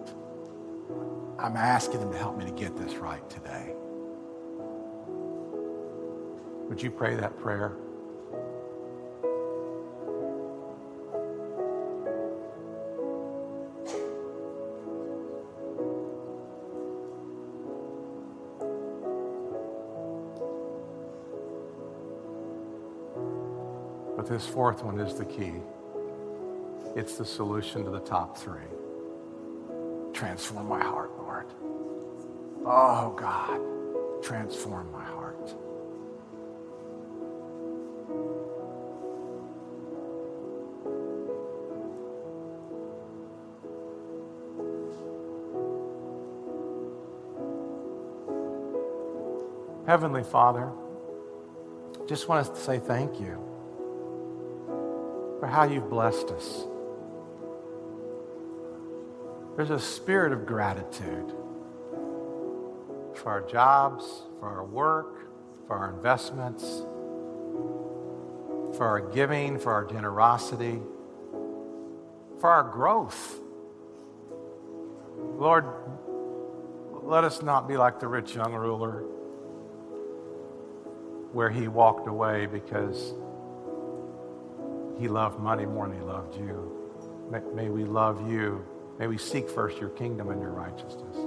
I'm 1.39 1.55
asking 1.55 2.01
Him 2.01 2.11
to 2.11 2.17
help 2.17 2.37
me 2.37 2.43
to 2.43 2.51
get 2.51 2.75
this 2.75 2.95
right 2.95 3.29
today. 3.29 3.71
Would 6.69 6.81
you 6.81 6.91
pray 6.91 7.15
that 7.15 7.37
prayer? 7.37 7.77
But 24.17 24.27
this 24.27 24.47
fourth 24.47 24.83
one 24.83 24.99
is 24.99 25.13
the 25.13 25.25
key. 25.25 25.53
It's 26.95 27.15
the 27.15 27.25
solution 27.25 27.83
to 27.83 27.91
the 27.91 27.99
top 27.99 28.37
three. 28.37 28.63
Transform 30.13 30.67
my 30.67 30.83
heart, 30.83 31.11
Lord. 31.19 31.45
Oh, 32.65 33.13
God, 33.15 33.61
transform 34.23 34.91
my 34.91 35.04
Heavenly 49.87 50.23
Father, 50.23 50.71
just 52.07 52.27
want 52.27 52.41
us 52.41 52.49
to 52.49 52.59
say 52.59 52.79
thank 52.79 53.19
you 53.19 53.39
for 55.39 55.45
how 55.45 55.63
you've 55.63 55.91
blessed 55.91 56.31
us. 56.31 56.65
There's 59.55 59.69
a 59.69 59.79
spirit 59.79 60.33
of 60.33 60.47
gratitude 60.47 61.31
for 63.13 63.27
our 63.27 63.41
jobs, 63.41 64.23
for 64.39 64.49
our 64.49 64.65
work, 64.65 65.27
for 65.67 65.77
our 65.77 65.93
investments, 65.93 66.63
for 68.75 68.87
our 68.87 69.01
giving, 69.13 69.59
for 69.59 69.71
our 69.71 69.85
generosity, 69.85 70.79
for 72.39 72.49
our 72.49 72.63
growth. 72.63 73.39
Lord, 75.37 75.65
let 77.03 77.23
us 77.23 77.43
not 77.43 77.67
be 77.67 77.77
like 77.77 77.99
the 77.99 78.07
rich 78.07 78.33
young 78.33 78.53
ruler 78.53 79.03
where 81.35 81.49
he 81.49 81.67
walked 81.67 82.07
away 82.07 82.45
because 82.45 83.13
he 84.97 85.09
loved 85.09 85.37
money 85.37 85.65
more 85.65 85.85
than 85.85 85.97
he 85.97 86.01
loved 86.01 86.33
you. 86.37 86.71
May, 87.29 87.41
may, 87.53 87.69
we 87.69 87.83
love 87.83 88.31
you. 88.31 88.65
May 88.99 89.07
we 89.07 89.17
seek 89.17 89.49
first 89.49 89.77
your 89.77 89.89
kingdom 89.89 90.29
and 90.29 90.39
your 90.41 90.51
righteousness. 90.51 91.17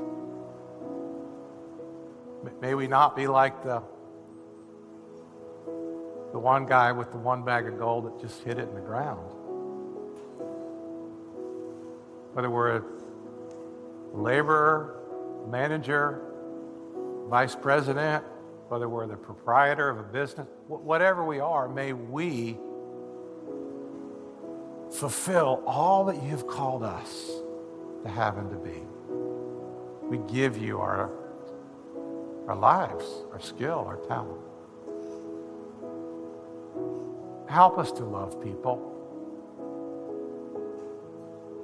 May, 2.63 2.75
we 2.75 2.87
not 2.87 3.17
be 3.17 3.27
like 3.27 3.63
the, 3.63 3.83
the 6.33 6.39
one 6.39 6.65
guy 6.65 6.91
with 6.91 7.13
the 7.13 7.19
one 7.19 7.45
bag 7.45 7.67
of 7.67 7.79
gold 7.79 8.07
that 8.07 8.19
just 8.19 8.43
hid 8.43 8.59
it 8.59 8.67
in 8.67 8.75
the 8.75 8.81
ground. 8.81 9.31
Whether 12.33 12.49
we're 12.49 12.77
a 12.79 12.83
laborer, 14.15 15.03
manager, 15.51 16.23
vice 17.29 17.55
president, 17.55 18.25
whether 18.69 18.89
we're 18.89 19.07
the 19.07 19.17
proprietor 19.17 19.89
of 19.89 19.99
a 19.99 20.03
business, 20.03 20.47
whatever 20.67 21.25
we 21.25 21.41
are, 21.41 21.69
may 21.69 21.93
we 21.93 22.59
fulfill 24.93 25.63
all 25.67 26.05
that 26.05 26.23
you 26.23 26.31
have 26.31 26.47
called 26.47 26.83
us 26.83 27.31
to 28.03 28.09
have 28.09 28.37
and 28.39 28.51
to 28.51 28.57
be. 28.57 28.83
We 30.03 30.19
give 30.33 30.57
you 30.57 30.81
our, 30.81 31.11
our 32.47 32.57
lives, 32.57 33.05
our 33.33 33.41
skill, 33.41 33.85
our 33.87 33.97
talent. 34.07 34.41
Help 37.49 37.79
us 37.79 37.91
to 37.93 38.05
love 38.05 38.43
people. 38.43 38.95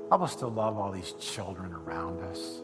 Help 0.08 0.22
us 0.22 0.36
to 0.36 0.46
love 0.46 0.78
all 0.78 0.90
these 0.90 1.12
children 1.12 1.72
around 1.72 2.20
us. 2.20 2.62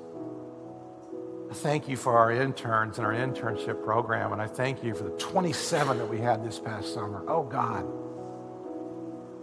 I 1.50 1.52
thank 1.52 1.88
you 1.88 1.96
for 1.96 2.16
our 2.16 2.30
interns 2.30 2.98
and 2.98 3.06
our 3.06 3.12
internship 3.12 3.82
program, 3.82 4.32
and 4.32 4.40
I 4.40 4.46
thank 4.46 4.84
you 4.84 4.94
for 4.94 5.02
the 5.02 5.10
27 5.10 5.98
that 5.98 6.06
we 6.06 6.18
had 6.18 6.44
this 6.44 6.60
past 6.60 6.94
summer. 6.94 7.24
Oh, 7.26 7.42
God. 7.42 7.84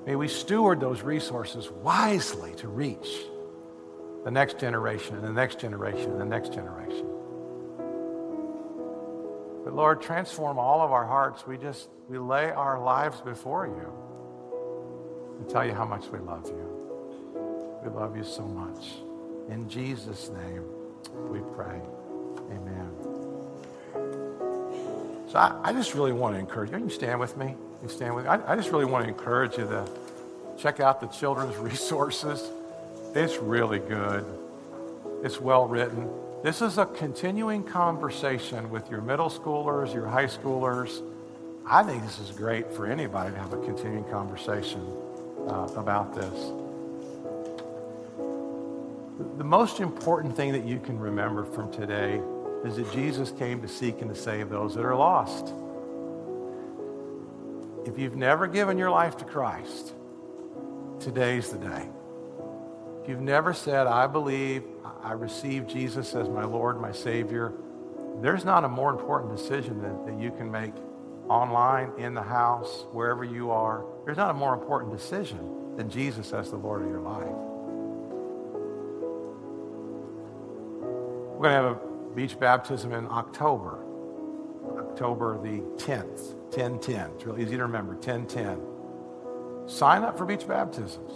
May 0.06 0.16
we 0.16 0.30
steward 0.30 0.80
those 0.80 1.02
resources 1.02 1.70
wisely 1.70 2.56
to 2.56 2.70
reach 2.70 3.10
the 4.24 4.32
next 4.32 4.58
generation 4.58 5.16
and 5.16 5.24
the 5.24 5.34
next 5.34 5.60
generation 5.60 6.12
and 6.12 6.22
the 6.22 6.26
next 6.26 6.54
generation. 6.54 7.06
But 9.66 9.74
Lord, 9.74 10.02
transform 10.02 10.58
all 10.58 10.80
of 10.82 10.94
our 10.94 11.06
hearts. 11.06 11.46
We 11.46 11.58
just, 11.58 11.90
we 12.08 12.18
lay 12.20 12.52
our 12.52 12.82
lives 12.82 13.20
before 13.20 13.68
you 13.68 13.92
and 15.40 15.50
tell 15.50 15.66
you 15.66 15.74
how 15.74 15.86
much 15.86 16.08
we 16.08 16.20
love 16.20 16.48
you. 16.48 17.82
We 17.84 17.90
love 17.90 18.16
you 18.16 18.24
so 18.24 18.44
much. 18.44 18.94
In 19.50 19.68
Jesus' 19.68 20.30
name 20.30 20.64
we 21.30 21.42
pray. 21.54 21.82
Amen. 22.52 22.90
So 25.30 25.38
I, 25.38 25.60
I, 25.64 25.74
just 25.74 25.94
really 25.94 26.14
want 26.14 26.36
to 26.36 26.40
encourage 26.40 26.72
you. 26.72 26.78
You 26.78 26.90
stand 26.90 27.20
with 27.20 27.36
me. 27.38 27.56
You 27.84 27.90
stand 27.90 28.16
with 28.16 28.26
me. 28.26 28.30
I, 28.30 28.54
I 28.54 28.56
just 28.56 28.72
really 28.72 28.86
want 28.86 29.04
to 29.04 29.10
encourage 29.10 29.58
you 29.58 29.66
to 29.66 29.88
check 30.58 30.80
out 30.80 31.02
the 31.02 31.08
children's 31.08 31.58
resources. 31.72 32.50
It's 33.14 33.38
really 33.38 33.80
good. 33.80 34.26
It's 35.24 35.42
well 35.42 35.68
written. 35.68 36.10
This 36.44 36.62
is 36.62 36.78
a 36.78 36.86
continuing 36.86 37.64
conversation 37.64 38.70
with 38.70 38.90
your 38.92 39.02
middle 39.02 39.30
schoolers, 39.30 39.94
your 39.94 40.08
high 40.08 40.28
schoolers. 40.28 41.02
I 41.66 41.84
think 41.84 42.04
this 42.04 42.20
is 42.20 42.32
great 42.32 42.72
for 42.72 42.86
anybody 42.86 43.34
to 43.34 43.40
have 43.40 43.52
a 43.52 43.58
continuing 43.66 44.06
conversation 44.06 44.82
uh, 45.50 45.68
about 45.76 46.14
this. 46.14 46.52
The 49.38 49.44
most 49.44 49.80
important 49.80 50.36
thing 50.36 50.52
that 50.52 50.64
you 50.64 50.80
can 50.80 51.00
remember 51.00 51.44
from 51.44 51.72
today 51.72 52.22
is 52.66 52.76
that 52.78 52.92
Jesus 52.92 53.32
came 53.32 53.62
to 53.62 53.68
seek 53.68 54.02
and 54.02 54.14
to 54.14 54.20
save 54.20 54.50
those 54.50 54.76
that 54.76 54.86
are 54.86 54.96
lost. 54.96 55.54
If 57.86 57.98
you've 57.98 58.16
never 58.16 58.48
given 58.48 58.78
your 58.78 58.90
life 58.90 59.18
to 59.18 59.26
Christ, 59.26 59.94
today's 61.00 61.50
the 61.50 61.58
day. 61.58 61.88
If 63.02 63.10
you've 63.10 63.22
never 63.22 63.54
said, 63.54 63.88
I 63.88 64.08
believe, 64.08 64.64
I 65.02 65.14
receive 65.14 65.68
Jesus 65.68 66.14
as 66.16 66.28
my 66.28 66.44
Lord, 66.44 66.82
my 66.82 66.92
Savior, 66.92 67.54
there's 68.22 68.44
not 68.44 68.64
a 68.64 68.70
more 68.70 68.90
important 68.90 69.36
decision 69.36 69.82
that, 69.82 70.06
that 70.06 70.20
you 70.20 70.32
can 70.32 70.52
make 70.52 70.74
online, 71.30 71.92
in 71.98 72.14
the 72.14 72.22
house, 72.22 72.86
wherever 72.92 73.24
you 73.24 73.52
are. 73.52 73.86
There's 74.06 74.18
not 74.18 74.32
a 74.32 74.34
more 74.34 74.54
important 74.54 74.92
decision 74.92 75.76
than 75.76 75.90
Jesus 75.90 76.34
as 76.34 76.50
the 76.50 76.58
Lord 76.58 76.82
of 76.82 76.90
your 76.90 77.02
life. 77.02 77.24
We're 81.38 81.50
going 81.50 81.52
to 81.52 81.70
have 81.70 81.78
a 81.78 81.87
beach 82.18 82.40
baptism 82.40 82.94
in 82.94 83.06
October, 83.12 83.78
October 84.80 85.40
the 85.40 85.62
10th, 85.78 86.34
1010. 86.50 87.12
It's 87.12 87.26
really 87.26 87.44
easy 87.44 87.58
to 87.58 87.62
remember, 87.62 87.94
1010. 87.94 89.70
Sign 89.70 90.02
up 90.02 90.18
for 90.18 90.26
beach 90.26 90.48
baptisms. 90.48 91.12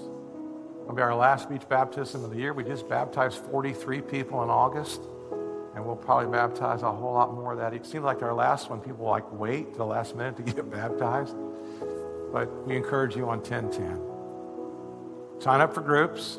It'll 0.84 0.94
be 0.94 1.02
our 1.02 1.16
last 1.16 1.50
beach 1.50 1.68
baptism 1.68 2.24
of 2.24 2.30
the 2.30 2.38
year. 2.38 2.54
We 2.54 2.64
just 2.64 2.88
baptized 2.88 3.40
43 3.40 4.02
people 4.02 4.44
in 4.44 4.52
August, 4.52 5.02
and 5.74 5.84
we'll 5.84 5.96
probably 5.96 6.32
baptize 6.32 6.84
a 6.84 6.92
whole 6.92 7.14
lot 7.14 7.34
more 7.34 7.54
of 7.54 7.58
that. 7.58 7.74
It 7.74 7.84
seems 7.88 8.04
like 8.04 8.22
our 8.22 8.36
last 8.36 8.70
one, 8.70 8.80
people 8.80 9.08
like 9.08 9.26
wait 9.32 9.72
to 9.72 9.78
the 9.80 9.86
last 9.88 10.16
minute 10.16 10.38
to 10.38 10.44
get 10.54 10.70
baptized. 10.70 11.36
But 12.32 12.68
we 12.68 12.76
encourage 12.78 13.16
you 13.16 13.28
on 13.28 13.40
1010. 13.40 14.00
Sign 15.42 15.62
up 15.62 15.74
for 15.74 15.82
groups. 15.82 16.38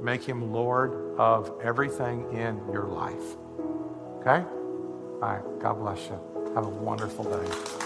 Make 0.00 0.24
him 0.24 0.54
Lord 0.54 1.18
of 1.18 1.52
everything 1.62 2.32
in 2.32 2.56
your 2.72 2.86
life. 2.86 3.36
Okay? 4.22 4.44
All 5.20 5.20
right. 5.20 5.42
God 5.60 5.80
bless 5.80 6.06
you. 6.06 6.20
Have 6.54 6.64
a 6.66 6.68
wonderful 6.68 7.24
day. 7.24 7.81